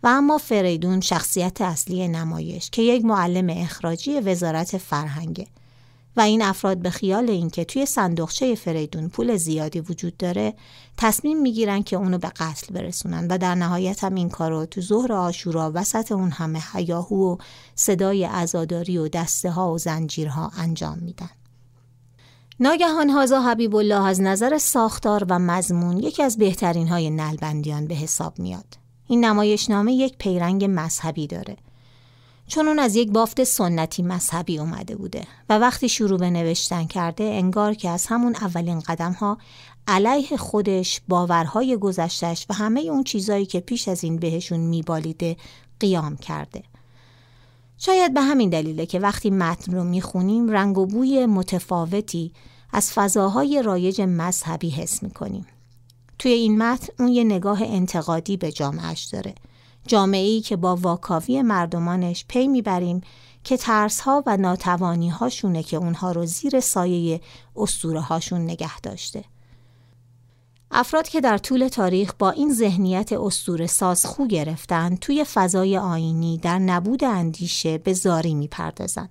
[0.02, 5.46] و اما فریدون شخصیت اصلی نمایش که یک معلم اخراجی وزارت فرهنگه
[6.16, 10.54] و این افراد به خیال اینکه توی صندوقچه فریدون پول زیادی وجود داره
[10.96, 15.12] تصمیم می‌گیرن که اونو به قتل برسونن و در نهایت هم این کارو تو ظهر
[15.12, 17.36] آشورا وسط اون همه حیاهو و
[17.74, 21.30] صدای عزاداری و دسته ها و زنجیرها انجام میدن.
[22.60, 27.94] ناگهان هازا حبیب الله از نظر ساختار و مضمون یکی از بهترین های نلبندیان به
[27.94, 28.78] حساب میاد.
[29.06, 31.56] این نمایشنامه یک پیرنگ مذهبی داره.
[32.54, 37.24] چون اون از یک بافت سنتی مذهبی اومده بوده و وقتی شروع به نوشتن کرده
[37.24, 39.38] انگار که از همون اولین قدم ها
[39.88, 45.36] علیه خودش باورهای گذشتش و همه اون چیزایی که پیش از این بهشون میبالیده
[45.80, 46.62] قیام کرده.
[47.78, 52.32] شاید به همین دلیله که وقتی متن رو می‌خونیم رنگ و بوی متفاوتی
[52.72, 55.46] از فضاهای رایج مذهبی حس می‌کنیم.
[56.18, 59.34] توی این متن اون یه نگاه انتقادی به جامعهش داره.
[59.86, 63.00] جامعه که با واکاوی مردمانش پی می‌بریم
[63.44, 67.20] که ترس ها و ناتوانی هاشونه که اونها رو زیر سایه
[67.56, 69.24] اسطوره هاشون نگه داشته.
[70.70, 76.38] افراد که در طول تاریخ با این ذهنیت اسطوره ساز خو گرفتن توی فضای آینی
[76.38, 79.08] در نبود اندیشه به زاری می‌پردازن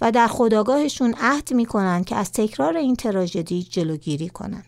[0.00, 4.64] و در خداگاهشون عهد می‌کنن که از تکرار این تراژدی جلوگیری کنن.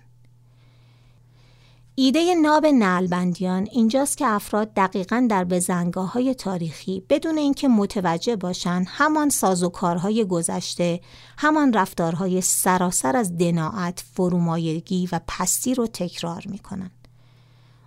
[2.03, 8.87] ایده ناب نلبندیان اینجاست که افراد دقیقا در بزنگاه های تاریخی بدون اینکه متوجه باشند
[8.89, 11.01] همان سازوکارهای گذشته
[11.39, 16.91] همان رفتارهای سراسر از دناعت فرومایگی و پستی رو تکرار می‌کنن.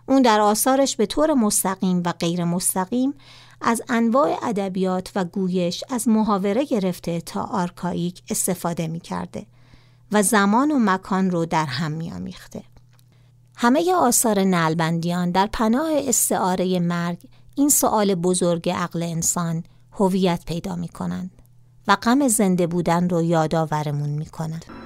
[0.05, 3.13] اون در آثارش به طور مستقیم و غیر مستقیم
[3.61, 9.45] از انواع ادبیات و گویش از محاوره گرفته تا آرکاییک استفاده می‌کرده
[10.11, 12.63] و زمان و مکان رو در هم میامیخته
[13.55, 17.17] همه آثار نلبندیان در پناه استعاره مرگ
[17.55, 21.31] این سؤال بزرگ عقل انسان هویت پیدا می کنند
[21.87, 24.82] و غم زنده بودن رو یادآورمون می کنند.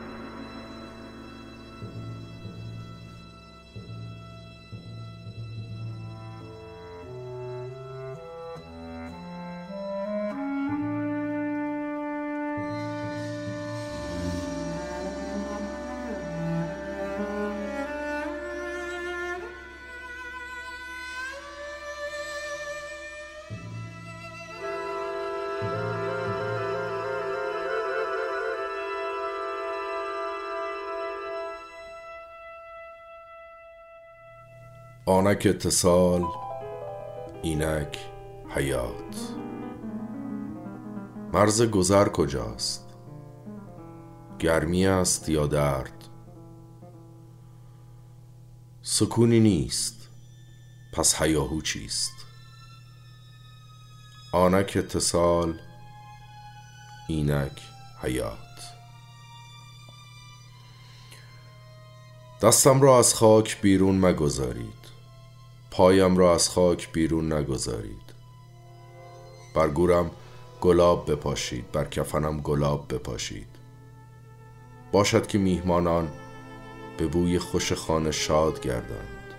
[35.09, 36.25] آنک اتصال
[37.41, 37.99] اینک
[38.49, 39.31] حیات.
[41.33, 42.93] مرز گذر کجاست؟
[44.39, 46.07] گرمی است یا درد؟
[48.81, 50.09] سکونی نیست
[50.93, 52.13] پس حیاهو چیست؟
[54.33, 55.59] آنک اتصال
[57.07, 57.61] اینک
[58.01, 58.37] حیات.
[62.41, 64.76] دستم را از خاک بیرون مگذارید.
[65.77, 68.13] پایم را از خاک بیرون نگذارید.
[69.55, 70.11] بر گورم
[70.61, 73.47] گلاب بپاشید بر کفنم گلاب بپاشید.
[74.91, 76.11] باشد که میهمانان
[76.97, 79.33] به بوی خوش خانه شاد گردند.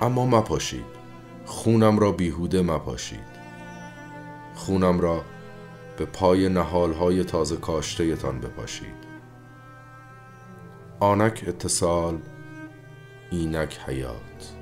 [0.00, 0.86] اما مپاشید
[1.46, 3.32] خونم را بیهوده مپاشید.
[4.54, 5.24] خونم را
[5.96, 9.02] به پای نهالهای تازه کاشته تان بپاشید.
[11.00, 12.18] آنک اتصال
[13.32, 14.52] اینک حیات.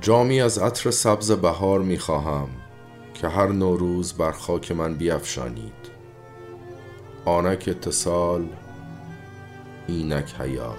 [0.00, 2.48] جامی از عطر سبز بهار می خواهم
[3.14, 5.90] که هر نوروز بر خاک من بیافشانید
[7.24, 8.48] آنک اتصال
[9.88, 10.76] اینک حیات.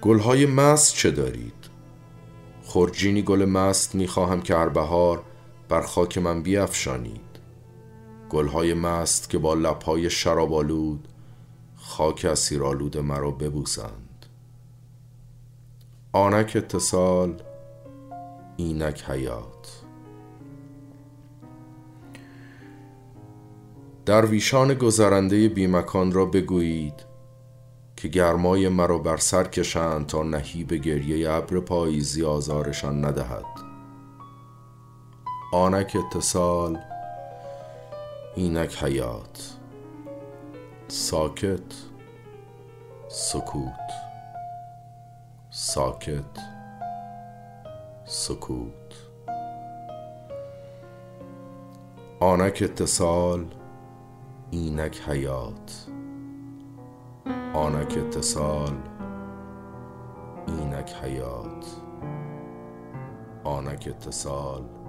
[0.00, 1.52] گلهای مست چه دارید؟
[2.62, 5.22] خورجینی گل مست می خواهم که هر بهار
[5.68, 7.29] بر خاک من بیافشانید
[8.30, 11.08] گلهای مست که با لبهای شرابالود
[11.76, 14.26] خاک اسیرالود مرا ببوسند.
[16.12, 17.42] آنک اتصال
[18.56, 19.82] اینک حیات.
[24.06, 27.10] درویشان گذرنده بیمکان را بگویید
[27.96, 33.44] که گرمای مرا بر سر کشند تا نهیب گریه ابر پاییزی آزارشان ندهد.
[35.52, 36.78] آنک اتصال
[38.34, 39.56] اینک حیات.
[40.88, 41.74] ساکت
[43.08, 43.90] سکوت.
[45.50, 46.38] ساکت
[48.06, 48.94] سکوت.
[52.20, 53.46] آنک اتصال
[54.50, 55.86] اینک حیات.
[57.54, 58.76] آنک اتصال
[60.46, 61.66] اینک حیات.
[63.44, 64.79] آنک اتصال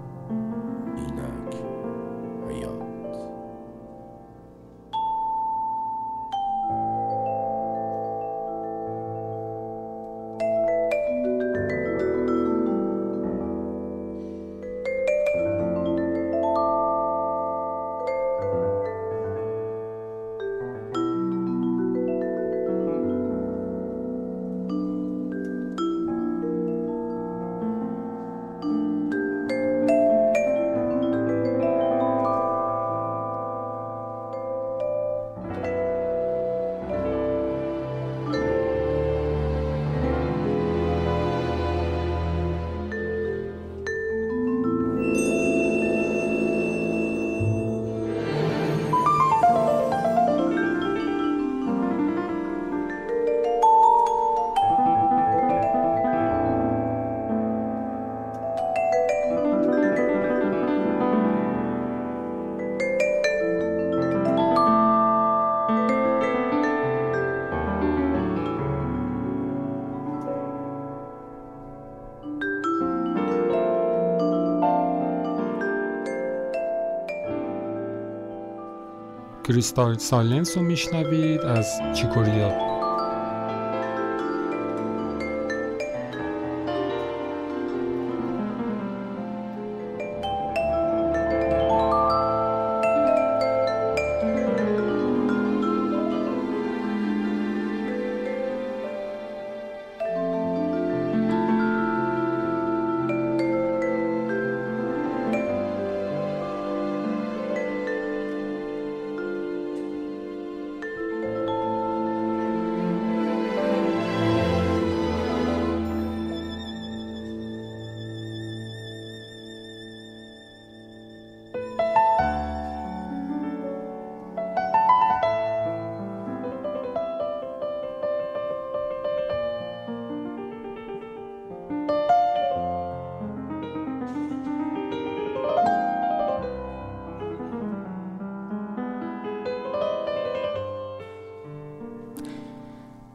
[79.62, 82.71] کریستال سالنس رو میشنوید از چیکوریا.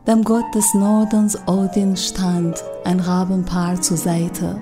[0.07, 4.61] Dem Gott des Nordens Odin stand ein Rabenpaar zur Seite,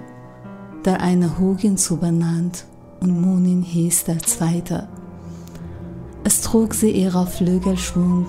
[0.84, 2.66] der eine Hugin zu benannt
[3.00, 4.88] und Munin hieß der zweite.
[6.24, 8.26] Es trug sie ihrer Flügelschwung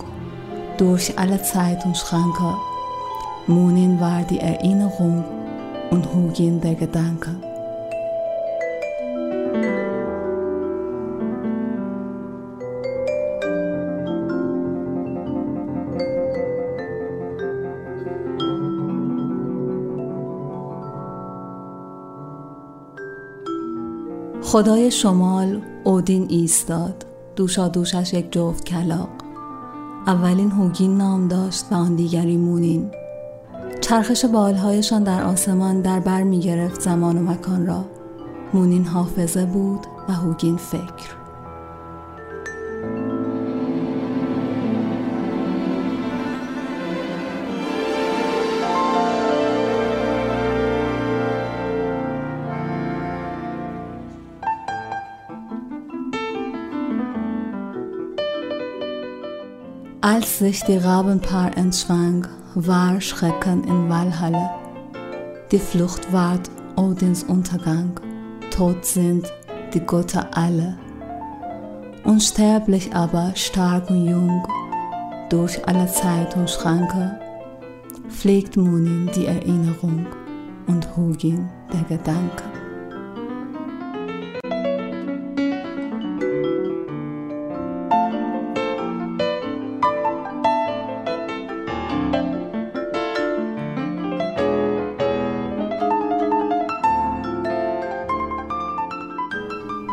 [0.77, 2.55] durch alle Zeit und Schranke.
[3.47, 5.25] Munin war die Erinnerung
[5.91, 7.45] und Hugin der Gedanke.
[24.47, 27.07] خدای شمال اودین ایستاد.
[27.36, 29.09] دوشا دوشش یک جفت کلاق.
[30.07, 32.90] اولین هوگین نام داشت و آن دیگری مونین.
[33.80, 37.84] چرخش بالهایشان در آسمان در بر می گرفت زمان و مکان را.
[38.55, 41.26] مونین حافظه بود و هوگین فکر.
[60.39, 64.51] Sich die Rabenpaar entschwang, war Schrecken in Walhalle.
[65.51, 67.99] Die Flucht ward Odins Untergang,
[68.51, 69.32] tot sind
[69.72, 70.76] die Götter alle.
[72.05, 74.47] Unsterblich aber, stark und jung,
[75.30, 77.18] durch alle Zeit und Schranke,
[78.11, 80.05] pflegt Munin die Erinnerung
[80.66, 82.56] und Hugin der Gedanke.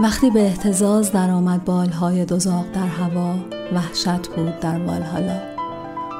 [0.01, 3.35] وقتی به احتزاز در آمد بالهای دوزاق در هوا
[3.73, 5.39] وحشت بود در والهالا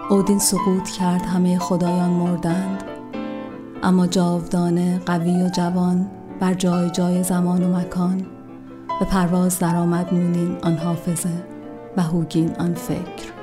[0.09, 2.83] اودین سقوط کرد همه خدایان مردند.
[3.83, 6.07] اما جاودانه قوی و جوان
[6.39, 8.25] بر جای جای زمان و مکان
[8.99, 11.43] به پرواز درآمد نونین آن حافظه
[11.97, 13.42] و هوگین آن فکر.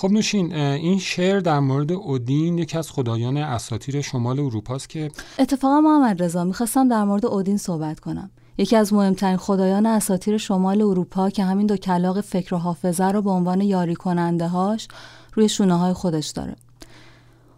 [0.00, 5.10] خب نوشین این شعر در مورد اودین یکی از خدایان اساطیر شمال اروپا است که
[5.38, 8.30] اتفاقا محمد رضا می‌خواستم در مورد اودین صحبت کنم.
[8.58, 13.22] یکی از مهمترین خدایان اساطیر شمال اروپا که همین دو کلاق فکر و حافظه رو
[13.22, 14.88] به عنوان یاری کننده هاش
[15.34, 16.56] روی شونه های خودش داره.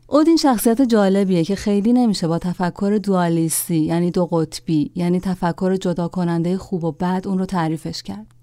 [0.06, 6.08] اودین شخصیت جالبیه که خیلی نمیشه با تفکر دوالیستی یعنی دو قطبی یعنی تفکر جدا
[6.08, 8.41] کننده خوب و بد اون رو تعریفش کرد.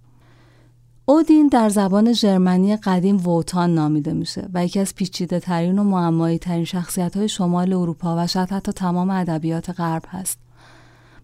[1.10, 6.38] اودین در زبان ژرمنی قدیم ووتان نامیده میشه و یکی از پیچیده ترین و معمایی
[6.38, 10.38] ترین شخصیت های شمال اروپا و شاید حتی تمام ادبیات غرب هست.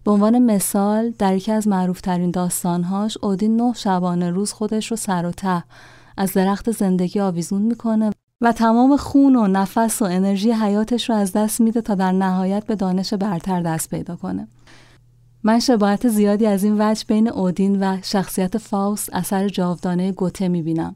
[0.04, 4.96] به عنوان مثال در یکی از معروف ترین داستانهاش اودین نه شبانه روز خودش رو
[4.96, 5.64] سر و ته
[6.16, 8.10] از درخت زندگی آویزون می‌کنه
[8.40, 12.66] و تمام خون و نفس و انرژی حیاتش رو از دست میده تا در نهایت
[12.66, 14.48] به دانش برتر دست پیدا کنه.
[15.46, 20.94] من شباهت زیادی از این وجه بین اودین و شخصیت فاوست اثر جاودانه گوته می‌بینم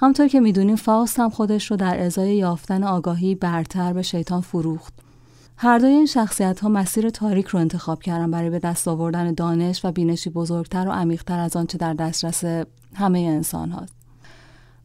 [0.00, 4.94] همطور که می‌دونیم فاوست هم خودش رو در ازای یافتن آگاهی برتر به شیطان فروخت
[5.56, 9.84] هر دوی این شخصیت ها مسیر تاریک رو انتخاب کردن برای به دست آوردن دانش
[9.84, 12.44] و بینشی بزرگتر و عمیقتر از آنچه در دسترس
[12.94, 13.94] همه انسان هاست.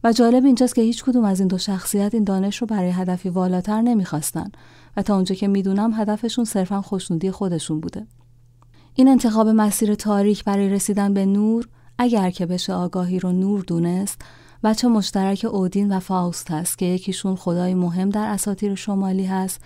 [0.04, 3.28] و جالب اینجاست که هیچ کدوم از این دو شخصیت این دانش رو برای هدفی
[3.28, 4.50] والاتر نمی‌خواستن
[4.96, 8.06] و تا اونجا که می‌دونم هدفشون صرفا خوشنودی خودشون بوده.
[8.94, 11.68] این انتخاب مسیر تاریک برای رسیدن به نور
[11.98, 14.22] اگر که بشه آگاهی رو نور دونست
[14.64, 19.60] بچه مشترک اودین و فاوست هست که یکیشون خدای مهم در اساطیر شمالی هست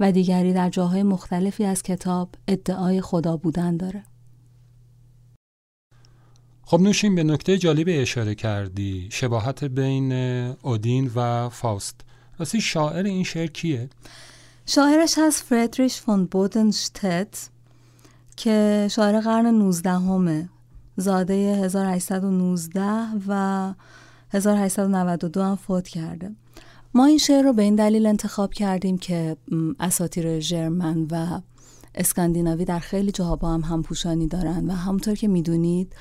[0.00, 4.02] و دیگری در جاهای مختلفی از کتاب ادعای خدا بودن داره.
[6.62, 10.12] خب نوشین به نکته جالب اشاره کردی شباهت بین
[10.62, 12.00] اودین و فاوست.
[12.38, 13.90] راستی شاعر این شعر کیه؟
[14.66, 17.48] شاعرش هست فردریش فون بودنشتت.
[18.40, 20.48] که شاعر قرن 19 همه
[20.96, 22.82] زاده 1819
[23.28, 23.74] و
[24.30, 26.30] 1892 هم فوت کرده.
[26.94, 29.36] ما این شعر رو به این دلیل انتخاب کردیم که
[29.80, 31.40] اساتیر ژرمن و
[31.94, 35.94] اسکاندیناوی در خیلی جاها با هم همپوشانی دارن و همونطور که می‌دونید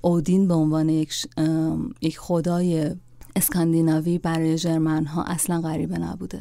[0.00, 1.26] اودین به عنوان یک,
[2.00, 2.90] یک خدای
[3.36, 6.40] اسکاندیناوی برای ژرمن ها اصلا غریبه نبوده.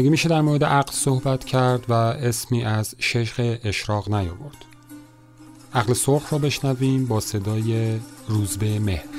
[0.00, 4.64] مگه میشه در مورد عقل صحبت کرد و اسمی از شیخ اشراق نیاورد.
[5.74, 7.98] عقل سرخ را بشنویم با صدای
[8.28, 9.09] روزبه مهر.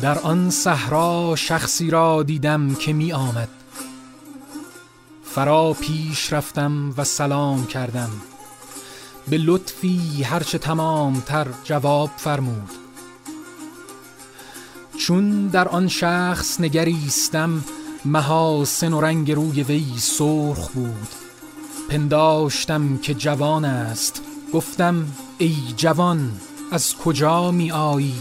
[0.00, 3.48] در آن صحرا شخصی را دیدم که می آمد.
[5.24, 8.10] فرا پیش رفتم و سلام کردم.
[9.28, 12.70] به لطفی هرچه تمام تر جواب فرمود.
[14.98, 17.64] چون در آن شخص نگریستم
[18.04, 21.08] محاسن و رنگ روی وی سرخ بود.
[21.88, 24.22] پنداشتم که جوان است.
[24.52, 25.06] گفتم
[25.38, 26.32] ای جوان
[26.72, 28.14] از کجا می آیی؟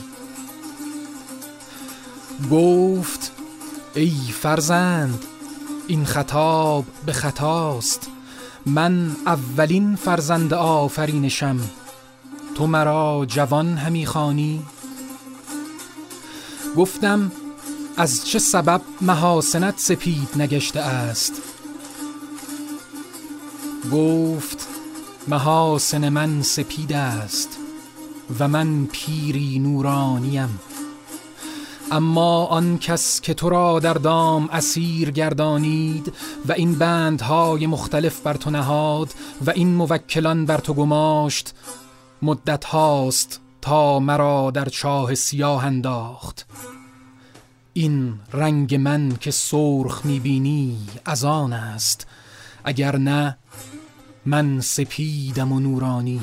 [2.52, 3.32] گفت
[3.96, 4.12] ای
[4.42, 5.24] فرزند
[5.88, 8.08] این خطاب به خطاست.
[8.66, 11.60] من اولین فرزند آفرینشم.
[12.56, 14.64] تو مرا جوان همی خانی
[16.76, 17.32] گفتم
[17.98, 21.34] از چه سبب محاسنت سپید نگشته است؟
[23.92, 24.68] گفت
[25.28, 27.50] محاسن من سپید است
[28.40, 30.60] و من پیری نورانیم.
[31.92, 36.14] اما آن کس که تو را در دام اسیر گردانید
[36.46, 39.14] و این بندهای مختلف بر تو نهاد
[39.46, 41.54] و این موکلان بر تو گماشت
[42.22, 46.46] مدت هاست تا مرا در چاه سیاه انداخت.
[47.74, 52.08] این رنگ من که سرخ می‌بینی از آن است
[52.64, 53.38] اگر نه
[54.26, 56.22] من سپیدم و نورانی.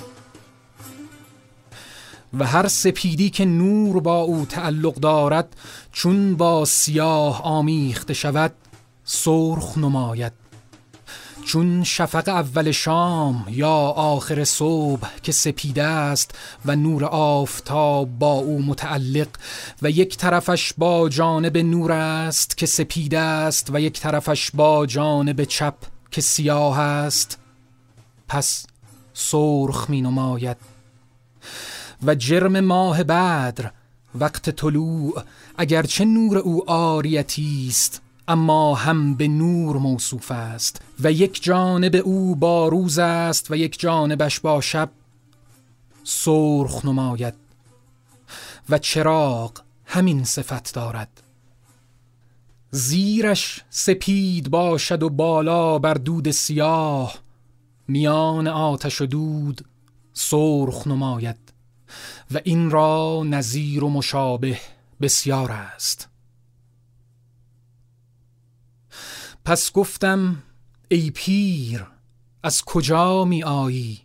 [2.39, 5.57] و هر سپیدی که نور با او تعلق دارد
[5.93, 8.53] چون با سیاه آمیخته شود
[9.05, 10.33] سرخ نماید.
[11.45, 16.30] چون شفق اول شام یا آخر صبح که سپیده است
[16.64, 19.28] و نور آفتاب با او متعلق
[19.83, 25.45] و یک طرفش با جانب نور است که سپیده است و یک طرفش با جانب
[25.45, 25.74] چپ
[26.11, 27.39] که سیاه است
[28.28, 28.66] پس
[29.14, 30.57] سرخ می نماید.
[32.03, 33.70] و جرم ماه بدر
[34.14, 35.22] وقت طلوع
[35.59, 42.36] اگرچه نور او آریتی است اما هم به نور موصوف است و یک جانب او
[42.36, 44.90] با روز است و یک جانبش با شب
[46.05, 47.34] سرخ نماید
[48.68, 49.53] و چراغ
[49.86, 51.22] همین صفت دارد.
[52.70, 57.14] زیرش سپید باشد و بالا بر دود سیاه
[57.88, 59.64] میان آتش و دود
[60.12, 61.51] سرخ نماید.
[62.30, 64.61] و این را نظیر و مشابه
[65.01, 66.09] بسیار است.
[69.45, 70.43] پس گفتم
[70.88, 71.86] ای پیر
[72.43, 74.01] از کجا می آیی؟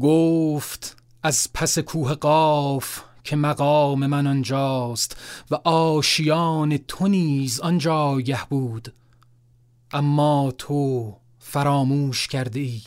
[0.00, 5.16] گفت از پس کوه قاف که مقام من آنجاست
[5.50, 8.94] و آشیان تو نیز آنجا یه بود.
[9.92, 12.82] اما تو فراموش کرده ای.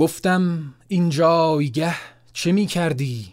[0.00, 1.94] گفتم این جایگه
[2.32, 3.32] چه می کردی؟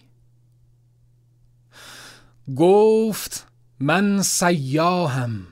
[2.55, 3.47] گفت
[3.79, 5.47] من سیاهم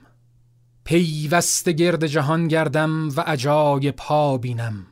[0.83, 4.87] پیوسته گرد جهان گردم و عجای پا بینم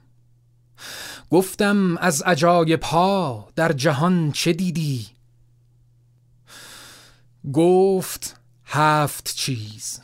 [1.30, 5.08] گفتم از عجای پا در جهان چه دیدی؟
[7.54, 10.02] گفت هفت چیز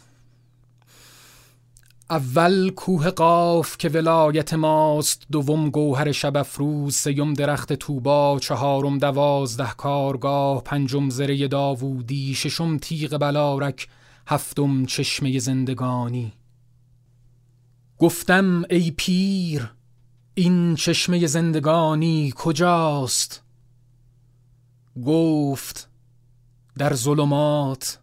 [2.11, 9.73] اول کوه قاف که ولایت ماست دوم گوهر شب افروز سیم درخت توبا چهارم دوازده
[9.77, 13.87] کارگاه پنجم زره داوودی ششم تیغ بلارک
[14.27, 16.33] هفتم چشمه زندگانی.
[17.97, 19.73] گفتم ای پیر
[20.33, 23.43] این چشمه زندگانی کجاست؟
[25.05, 25.89] گفت
[26.77, 27.99] در ظلمات.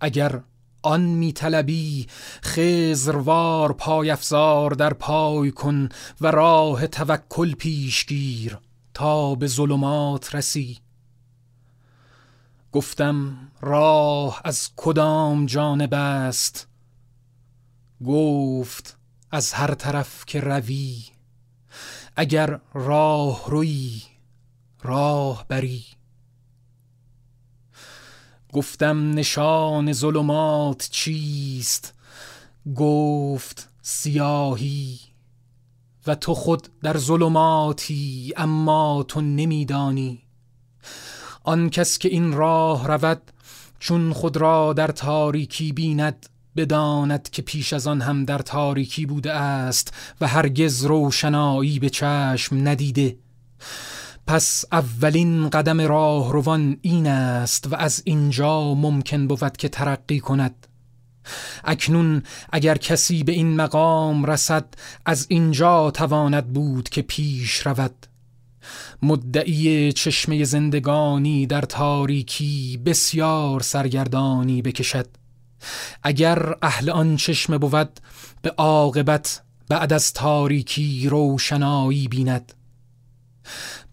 [0.00, 0.42] اگر
[0.82, 2.06] آن میطلبی
[2.44, 5.88] خزروار پای افزار در پای کن
[6.20, 8.58] و راه توکل پیشگیر
[8.94, 10.78] تا به ظلمات رسی.
[12.72, 16.68] گفتم راه از کدام جانب است؟
[18.06, 18.98] گفت
[19.30, 21.02] از هر طرف که روی.
[22.16, 24.02] اگر راه روی
[24.82, 25.84] راه بری.
[28.52, 31.94] گفتم نشان ظلمات چیست؟
[32.76, 34.98] گفت سیاهی.
[36.06, 40.22] و تو خود در ظلماتی اما تو نمیدانی.
[41.44, 43.22] آن کس که این راه رود
[43.78, 46.26] چون خود را در تاریکی بیند
[46.56, 52.68] بداند که پیش از آن هم در تاریکی بوده است و هرگز روشنایی به چشم
[52.68, 53.16] ندیده.
[54.26, 60.66] پس اولین قدم راه روان این است و از اینجا ممکن بود که ترقی کند.
[61.64, 64.74] اکنون اگر کسی به این مقام رسد
[65.06, 68.06] از اینجا تواند بود که پیش رود.
[69.02, 75.06] مدعی چشمه زندگانی در تاریکی بسیار سرگردانی بکشد.
[76.02, 78.00] اگر اهل آن چشمه بود
[78.42, 82.52] به عاقبت بعد از تاریکی روشنایی بیند.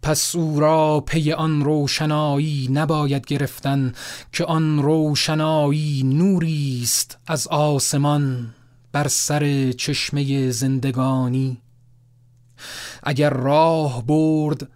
[0.02, 3.94] پس او را پی آن روشنایی نباید گرفتن
[4.32, 8.54] که آن روشنایی نوری است از آسمان
[8.92, 11.62] بر سر چشمه زندگانی.
[13.04, 14.70] اگر راه برد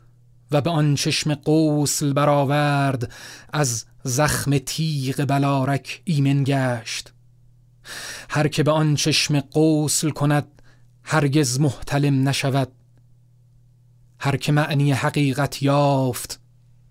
[0.51, 3.11] و به آن چشم قوسل برآورد
[3.53, 7.13] از زخم تیغ بلارک ایمن گشت.
[8.29, 10.61] هر که به آن چشم قوسل کند
[11.03, 12.71] هرگز محتلم نشود.
[14.23, 16.39] هر که معنی حقیقت یافت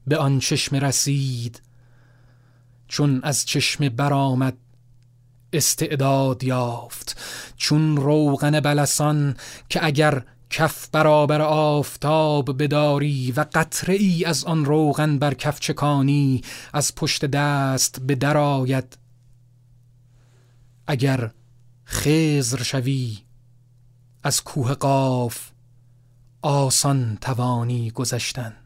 [0.07, 1.63] به آن چشم رسید.
[2.89, 4.57] چون از چشم برآمد
[5.53, 7.19] استعداد یافت.
[7.57, 9.37] چون روغن بلسان
[9.69, 16.43] که اگر کف برابر آفتاب بداری و قطره ای از آن روغن بر کف چکانی
[16.73, 18.99] از پشت دست به درآید
[20.87, 21.31] اگر
[21.85, 23.19] خزر شوی
[24.23, 25.50] از کوه قاف
[26.43, 28.57] آسان توانی گذشتن.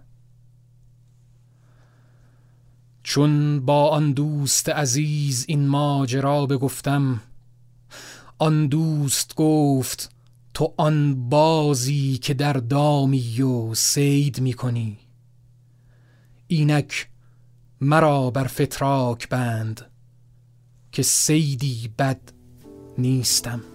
[3.02, 7.20] چون با آن دوست عزیز این ماجرا بگفتم
[8.38, 10.10] آن دوست گفت
[10.54, 14.98] تو آن بازی که در دامی و سید می کنی.
[16.46, 17.08] اینک
[17.80, 19.90] مرا بر فتراک بند
[20.92, 22.20] که سیدی بد
[22.98, 23.73] نیستم.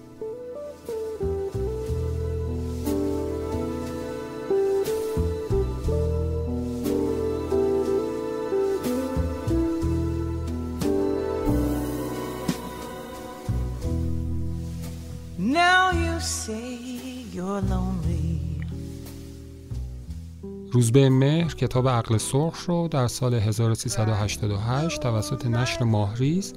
[20.79, 26.53] روزبه مهر کتاب عقل سرخ رو در سال 1388 توسط نشر ماهریز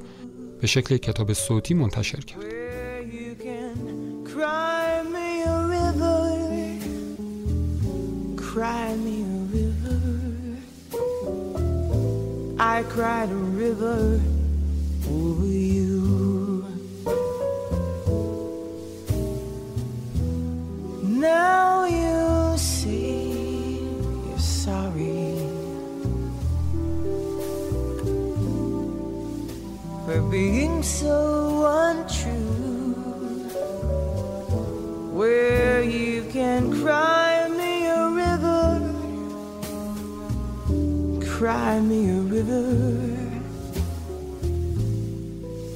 [0.61, 2.43] به شکل کتاب صوتی منتشر کرد.
[12.75, 14.32] I cried a river.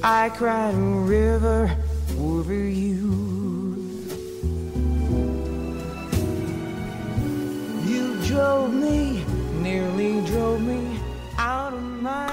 [0.06, 1.76] I cried a river
[2.18, 3.32] over you.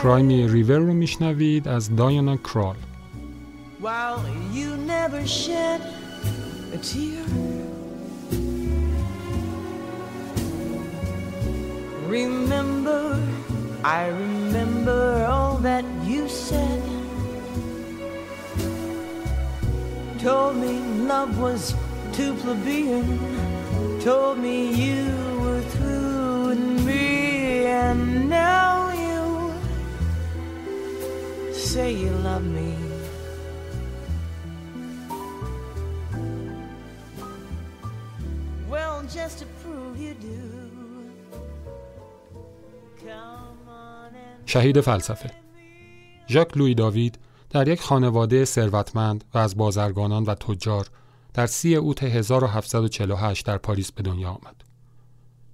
[0.02, 2.76] Cry Me a River رو میشنوید از دایانا کرال
[3.82, 4.20] While
[4.54, 5.82] you never shed
[6.74, 7.26] a tear
[12.10, 13.04] Remember,
[13.84, 16.83] I remember all that you said
[20.24, 20.74] Told me
[21.14, 21.76] love was
[22.14, 23.08] too plebeian
[24.02, 25.06] Told me you
[25.44, 28.80] were through with me And now
[31.80, 32.72] say you love me.
[38.72, 40.38] Well, just to prove you do.
[44.46, 45.32] شهید فلسفه
[46.30, 47.20] ژاک لوی داوید
[47.55, 50.91] در یک خانواده ثروتمند و از بازرگانان و تجار
[51.35, 54.65] در سی اوت 1748 در پاریس به دنیا آمد.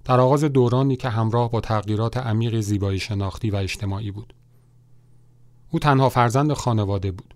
[0.05, 4.33] در آغاز دورانی که همراه با تغییرات عمیق زیبایی شناختی و اجتماعی بود.
[5.71, 7.33] او تنها فرزند خانواده بود.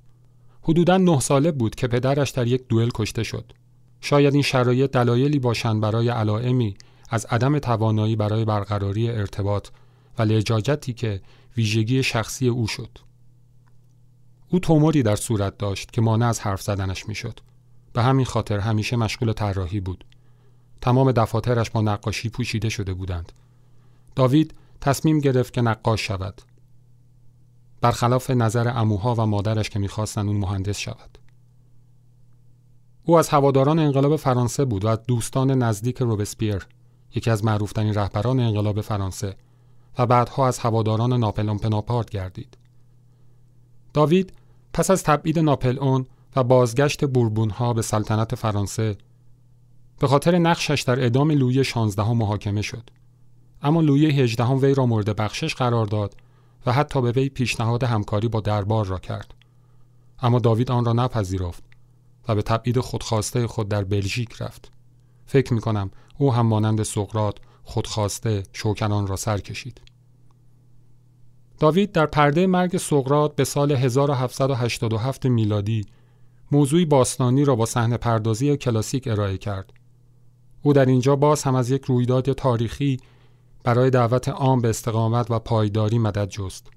[0.62, 3.52] حدوداً نه ساله بود که پدرش در یک دوئل کشته شد.
[4.02, 6.76] شاید این شرایط دلایلی باشند برای علائمی
[7.10, 9.68] از عدم توانایی برای برقراری ارتباط
[10.18, 11.22] و لجاجتی که
[11.58, 13.05] ویژگی شخصی او شد.
[14.50, 17.40] او توموری در صورت داشت که مانع از حرف زدنش می‌شد.
[17.94, 20.06] به همین خاطر همیشه مشغول طراحی بود.
[20.82, 23.32] تمام دفاترش با نقاشی پوشیده شده بودند.
[24.16, 26.42] داوید تصمیم گرفت که نقاش شود
[27.82, 31.18] برخلاف نظر اموها و مادرش که می‌خواستند اون مهندس شود.
[33.04, 36.68] او از هواداران انقلاب فرانسه بود و از دوستان نزدیک روبسپیر
[37.16, 39.36] یکی از معروفترین رهبران انقلاب فرانسه
[39.98, 42.58] و بعدها از هواداران ناپلئون پناپارت گردید.
[43.96, 44.34] داوید
[44.74, 48.98] پس از تبعید ناپلئون و بازگشت بوربونها به سلطنت فرانسه
[50.00, 52.90] به خاطر نقشش در اعدام لویی 16 محاکمه شد.
[53.62, 56.16] اما لویی 18 وی را مورد بخشش قرار داد
[56.66, 59.34] و حتی به وی پیشنهاد همکاری با دربار را کرد.
[60.20, 61.64] اما داوید آن را نپذیرفت
[62.28, 64.72] و به تبعید خودخواسته خود در بلژیک رفت.
[65.26, 69.82] فکر می کنم او هم مانند سقرات خودخواسته شوکنان را سر کشید.
[71.60, 75.86] داوید در پرده مرگ سقرات به سال 1787 میلادی
[76.52, 79.74] موضوعی باستانی را با صحنه پردازی کلاسیک ارائه کرد
[80.62, 82.98] او در اینجا باز هم از یک رویداد تاریخی
[83.64, 86.68] برای دعوت عام به استقامت و پایداری مدد جست.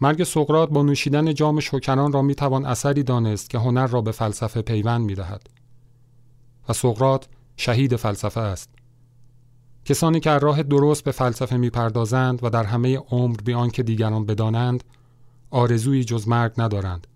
[0.00, 4.62] مرگ سقراط با نوشیدن جام شکران را می‌توان اثری دانست که هنر را به فلسفه
[4.62, 5.50] پیوند می‌دهد.
[6.68, 7.26] و سقراط
[7.56, 8.70] شهید فلسفه است.
[9.84, 14.84] کسانی که راه درست به فلسفه می‌پردازند و در همه عمر بیان که دیگران بدانند
[15.50, 17.06] آرزویی جز مرگ ندارند.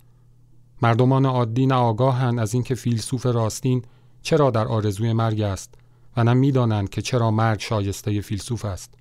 [0.83, 3.83] مردمان عادی نه آگاهند از اینکه فیلسوف راستین
[4.23, 5.75] چرا در آرزوی مرگ است
[6.17, 8.95] و نه می‌دانند که چرا مرگ شایسته فیلسوف است.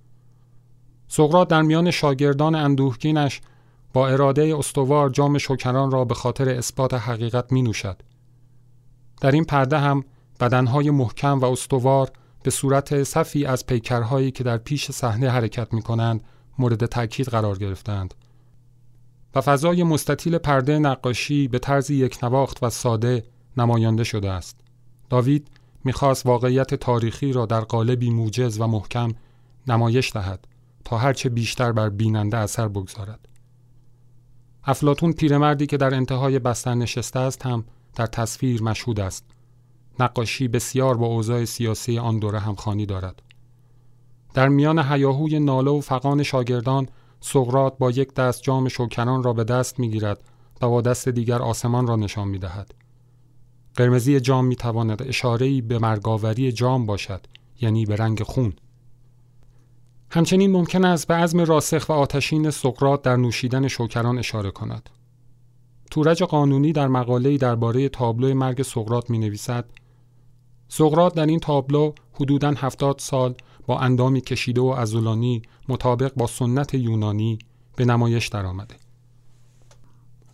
[1.08, 3.42] سقراط در میان شاگردان اندوهگینش
[3.94, 8.02] با اراده استوار جام شکران را به خاطر اثبات حقیقت می نوشد.
[9.22, 10.04] در این پرده هم
[10.40, 12.12] بدنهای محکم و استوار
[12.46, 16.24] به صورت صفی از پیکرهایی که در پیش صحنه حرکت می کنند
[16.60, 18.14] مورد تاکید قرار گرفتند
[19.36, 23.24] و فضای مستطیل پرده نقاشی به طرز یک نواخت و ساده
[23.58, 24.60] نمایانده شده است.
[25.10, 25.48] داوید
[25.84, 29.14] می‌خواست واقعیت تاریخی را در قالبی موجز و محکم
[29.68, 30.48] نمایش دهد
[30.84, 33.28] تا هرچه بیشتر بر بیننده اثر بگذارد.
[34.64, 37.66] افلاتون پیرمردی که در انتهای بستر نشسته است هم
[37.96, 39.35] در تصویر مشهود است.
[40.00, 43.22] نقاشی بسیار با اوضاع سیاسی آن دوره همخوانی دارد.
[44.34, 46.90] در میان هیاهوی ناله و فقان شاگردان
[47.20, 50.24] سقرات با یک دست جام شوکنان را به دست می‌گیرد
[50.62, 52.74] و با دست دیگر آسمان را نشان می دهد.
[53.76, 57.28] قرمزی جام می تواند اشارهی به مرگاوری جام باشد
[57.62, 58.54] یعنی به رنگ خون.
[60.12, 64.90] همچنین ممکن است به عزم راسخ و آتشین سقرات در نوشیدن شوکران اشاره کند.
[65.92, 69.66] تورج قانونی در مقاله‌ای درباره تابلو مرگ سقرات می نویسد
[70.78, 73.36] سقرات در این تابلو حدوداً هفتاد سال
[73.68, 77.40] با اندامی کشیده و ازولانی مطابق با سنت یونانی
[77.76, 78.76] به نمایش درآمده.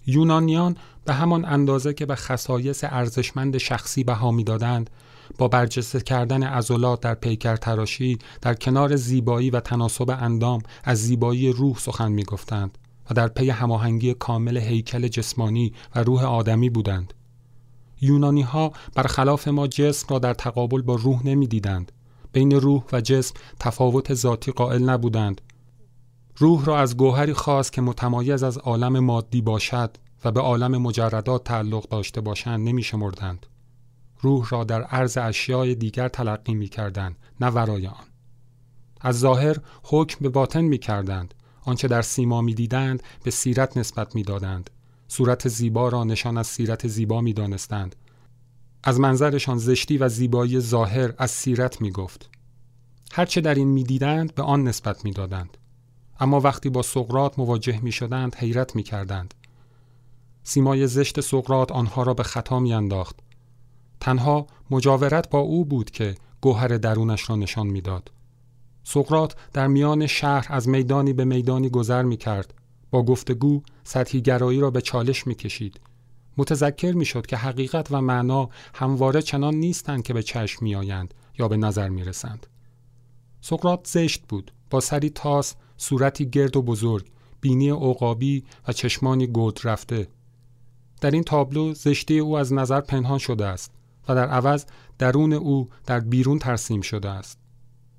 [0.07, 4.89] یونانیان به همان اندازه که به خصایص ارزشمند شخصی بها می‌دادند
[5.37, 11.51] با برجسته کردن عضلات در پیکر تراشی در کنار زیبایی و تناسب اندام از زیبایی
[11.51, 12.77] روح سخن می‌گفتند
[13.09, 17.13] و در پی هماهنگی کامل هیکل جسمانی و روح آدمی بودند
[18.01, 21.91] یونانی ها برخلاف ما جسم را در تقابل با روح نمی دیدند.
[22.33, 25.41] بین روح و جسم تفاوت ذاتی قائل نبودند.
[26.37, 31.43] روح را از گوهری خاص که متمایز از عالم مادی باشد و به عالم مجردات
[31.43, 33.45] تعلق داشته باشند نمی شمردند.
[34.21, 38.05] روح را در عرض اشیای دیگر تلقی می کردند نه ورای آن.
[39.01, 41.33] از ظاهر حکم به باطن می کردند.
[41.63, 44.69] آنچه در سیما می دیدند به سیرت نسبت می دادند.
[45.13, 47.95] صورت زیبا را نشان از سیرت زیبا می دانستند.
[48.83, 52.29] از منظرشان زشتی و زیبایی ظاهر از سیرت می گفت.
[53.11, 55.57] هرچه در این می دیدند به آن نسبت می دادند.
[56.19, 59.33] اما وقتی با سقرات مواجه می شدند حیرت می کردند.
[60.43, 63.15] سیمای زشت سقرات آنها را به خطا می انداخت.
[63.99, 68.11] تنها مجاورت با او بود که گوهر درونش را نشان می‌داد.
[68.83, 72.60] سقرات در میان شهر از میدانی به میدانی گذر می کرد.
[72.91, 75.79] با گفتگو سطحی گرایی را به چالش می کشید.
[76.37, 81.13] متذکر می شد که حقیقت و معنا همواره چنان نیستند که به چشم می آیند
[81.39, 82.47] یا به نظر می رسند.
[83.41, 87.11] سقرات زشت بود با سری تاس صورتی گرد و بزرگ
[87.41, 90.07] بینی عقابی و چشمانی گود رفته
[91.01, 93.71] در این تابلو زشتی او از نظر پنهان شده است
[94.07, 94.65] و در عوض
[94.97, 97.40] درون او در بیرون ترسیم شده است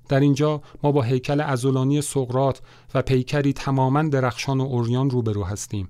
[0.09, 2.61] در اینجا ما با هیکل ازولانی سقرات
[2.93, 5.89] و پیکری تماما درخشان و اوریان روبرو هستیم.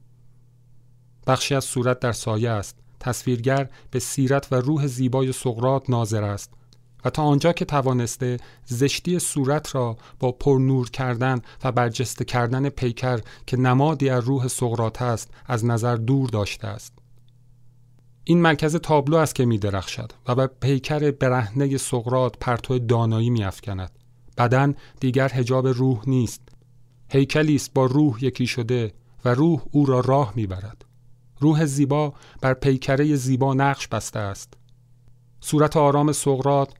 [1.28, 2.84] بخشی از صورت در سایه است.
[3.04, 6.54] تصویرگر به سیرت و روح زیبای سقرات ناظر است
[7.06, 13.20] و تا آنجا که توانسته زشتی صورت را با پرنور کردن و برجسته کردن پیکر
[13.48, 16.94] که نمادی از روح سقرات است از نظر دور داشته است.
[18.24, 23.44] این مرکز تابلو است که می درخشد و به پیکر برهنه سقرات پرتو دانایی می
[23.44, 23.92] افکند.
[24.38, 26.42] بدن دیگر هجاب روح نیست.
[27.10, 28.94] هیکلی است با روح یکی شده
[29.26, 30.86] و روح او را راه می‌برد.
[31.40, 34.54] روح زیبا بر پیکره زیبا نقش بسته است.
[35.42, 36.74] صورت آرام سقرات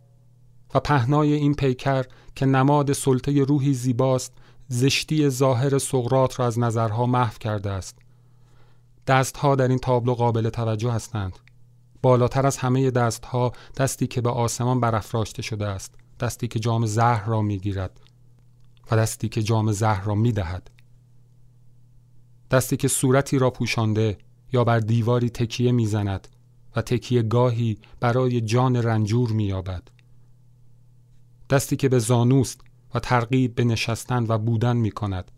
[0.76, 4.34] و پهنای این پیکر که نماد سلطه روحی زیباست
[4.68, 7.98] زشتی ظاهر سقرات را از نظرها محو کرده است.
[9.08, 11.40] دستها در این تابلو قابل توجه هستند.
[12.02, 15.96] بالاتر از همه دستها دستی که به آسمان برافراشته شده است.
[16.20, 18.00] دستی که جام زهر را می‌گیرد
[18.92, 20.72] و دستی که جام زهر را می‌دهد.
[22.52, 24.18] دستی که صورتی را پوشانده
[24.54, 26.28] یا بر دیواری تکیه می‌زند
[26.76, 29.84] و تکیه گاهی برای جان رنجور مییابد.
[31.50, 32.62] دستی که به زانوست
[32.94, 35.32] و ترغیب به نشستن و بودن می کند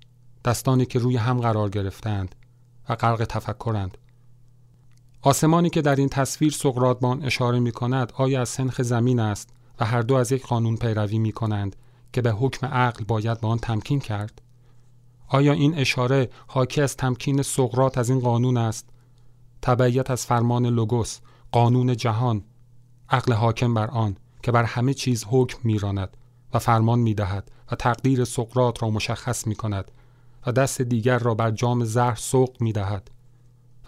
[0.45, 2.36] دستانی که روی هم قرار گرفتند
[2.89, 3.97] و غرق تفکرند.
[5.21, 9.49] آسمانی که در این تصویر سقراط اشاره می کند آیا از سنخ زمین است؟
[9.80, 11.76] و هر دو از یک قانون پیروی می کنند
[12.13, 14.41] که به حکم عقل باید به آن تمکین کرد؟
[15.28, 18.89] آیا این اشاره حاکی از تمکین سقرات از این قانون است؟
[19.61, 21.19] تبعیت از فرمان لوگوس،
[21.51, 22.43] قانون جهان،
[23.09, 26.17] عقل حاکم بر آن که بر همه چیز حکم میراند
[26.53, 29.91] و فرمان می دهد و تقدیر سقرات را مشخص می کند
[30.47, 33.11] و دست دیگر را بر جام زهر سوق می دهد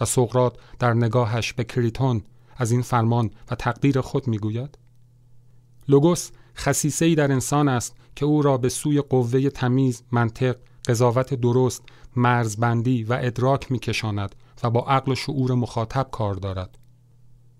[0.01, 2.21] و سقرات در نگاهش به کریتون
[2.57, 4.77] از این فرمان و تقدیر خود می گوید
[5.88, 10.55] لوگوس خصیصه در انسان است که او را به سوی قوه تمیز، منطق،
[10.88, 11.83] قضاوت درست،
[12.15, 16.77] مرزبندی و ادراک می کشاند و با عقل و شعور مخاطب کار دارد.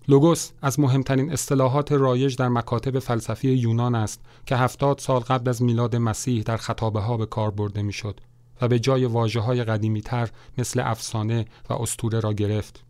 [0.08, 5.62] لوگوس از مهمترین اصطلاحات رایج در مکاتب فلسفی یونان است که هفتاد سال قبل از
[5.62, 8.22] میلاد مسیح در خطابه ها به کار برده می‌شد
[8.62, 12.84] و به جای واجه های قدیمی تر مثل افسانه و استوره را گرفت.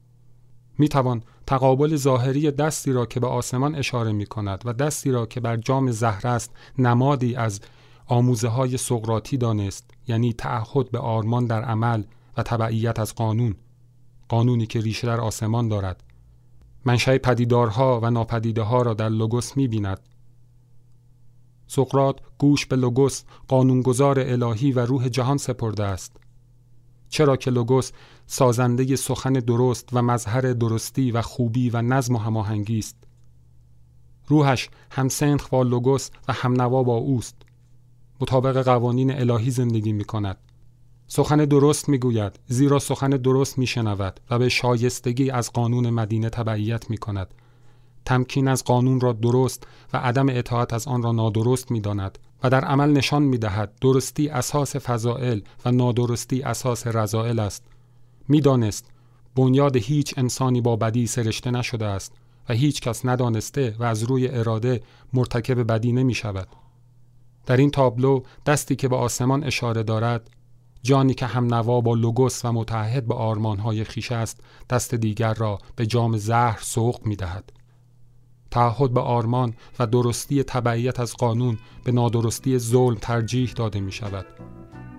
[0.77, 5.25] می توان تقابل ظاهری دستی را که به آسمان اشاره می کند و دستی را
[5.25, 7.61] که بر جام زهر است نمادی از
[8.07, 12.03] آموزه های سقراطی دانست یعنی تعهد به آرمان در عمل
[12.37, 13.55] و تبعیت از قانون
[14.29, 16.03] قانونی که ریشه در آسمان دارد.
[16.85, 19.99] منشأ پدیدارها و ناپدیده ها را در لوگوس می بیند
[21.67, 26.19] سقرات گوش به لوگوس قانونگذار الهی و روح جهان سپرده است.
[27.09, 27.91] چرا که لوگوس
[28.25, 32.95] سازنده سخن درست و مظهر درستی و خوبی و نظم و هماهنگی است.
[34.27, 37.35] روحش هم سنخ با لوگوس و هم نوا با اوست.
[38.21, 40.37] مطابق قوانین الهی زندگی می کند
[41.07, 46.29] سخن درست می گوید زیرا سخن درست می شنود و به شایستگی از قانون مدینه
[46.29, 47.33] تبعیت می کند
[48.05, 52.49] تمکین از قانون را درست و عدم اطاعت از آن را نادرست می داند و
[52.49, 57.63] در عمل نشان می دهد درستی اساس فضائل و نادرستی اساس رضائل است
[58.27, 58.91] می‌دانست
[59.35, 62.13] بنیاد هیچ انسانی با بدی سرشته نشده است
[62.49, 64.81] و هیچ کس ندانسته و از روی اراده
[65.13, 66.47] مرتکب بدی نمی شود.
[67.45, 70.29] در این تابلو دستی که به آسمان اشاره دارد
[70.83, 75.57] جانی که هم نوا با لوگوس و متحد به آرمانهای خیش است دست دیگر را
[75.75, 77.51] به جام زهر سوق می دهد.
[78.57, 84.25] تعهد به آرمان و درستی تبعیت از قانون به نادرستی ظلم ترجیح داده می شود.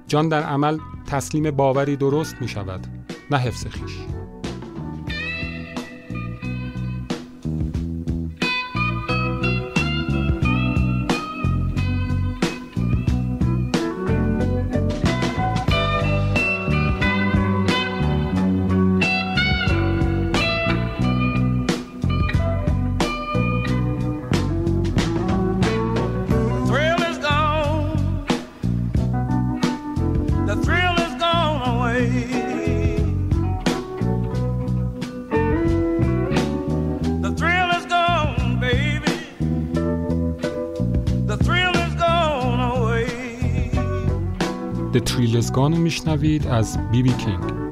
[0.07, 2.87] جان در عمل تسلیم باوری درست می شود
[3.31, 3.99] نه حفظ خیش
[45.67, 47.68] رو میشنوید از بی بی کینگ.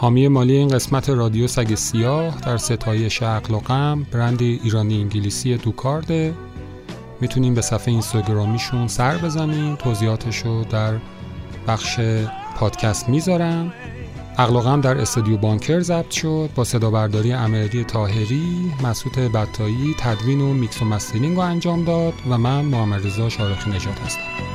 [0.00, 5.56] حامی مالی این قسمت رادیو سگ سیاه در ستایش عقل و غم برند ایرانی انگلیسی
[5.56, 6.34] دوکارده
[7.20, 9.76] می‌تونیم به صفحه اینستاگرامیشون سر بزنیم.
[9.76, 10.94] توضیحاتشو در
[11.68, 12.00] بخش
[12.56, 13.72] پادکست می‌ذارم.
[14.38, 16.50] عقل و غم در استودیو بانکر ضبط شد.
[16.54, 22.14] با صدا برداری امیری طاهری مسعود بطایی تدوین و میکس و mastering رو انجام داد
[22.30, 24.49] و من محمد رضا شاهرخی نژاد هستم.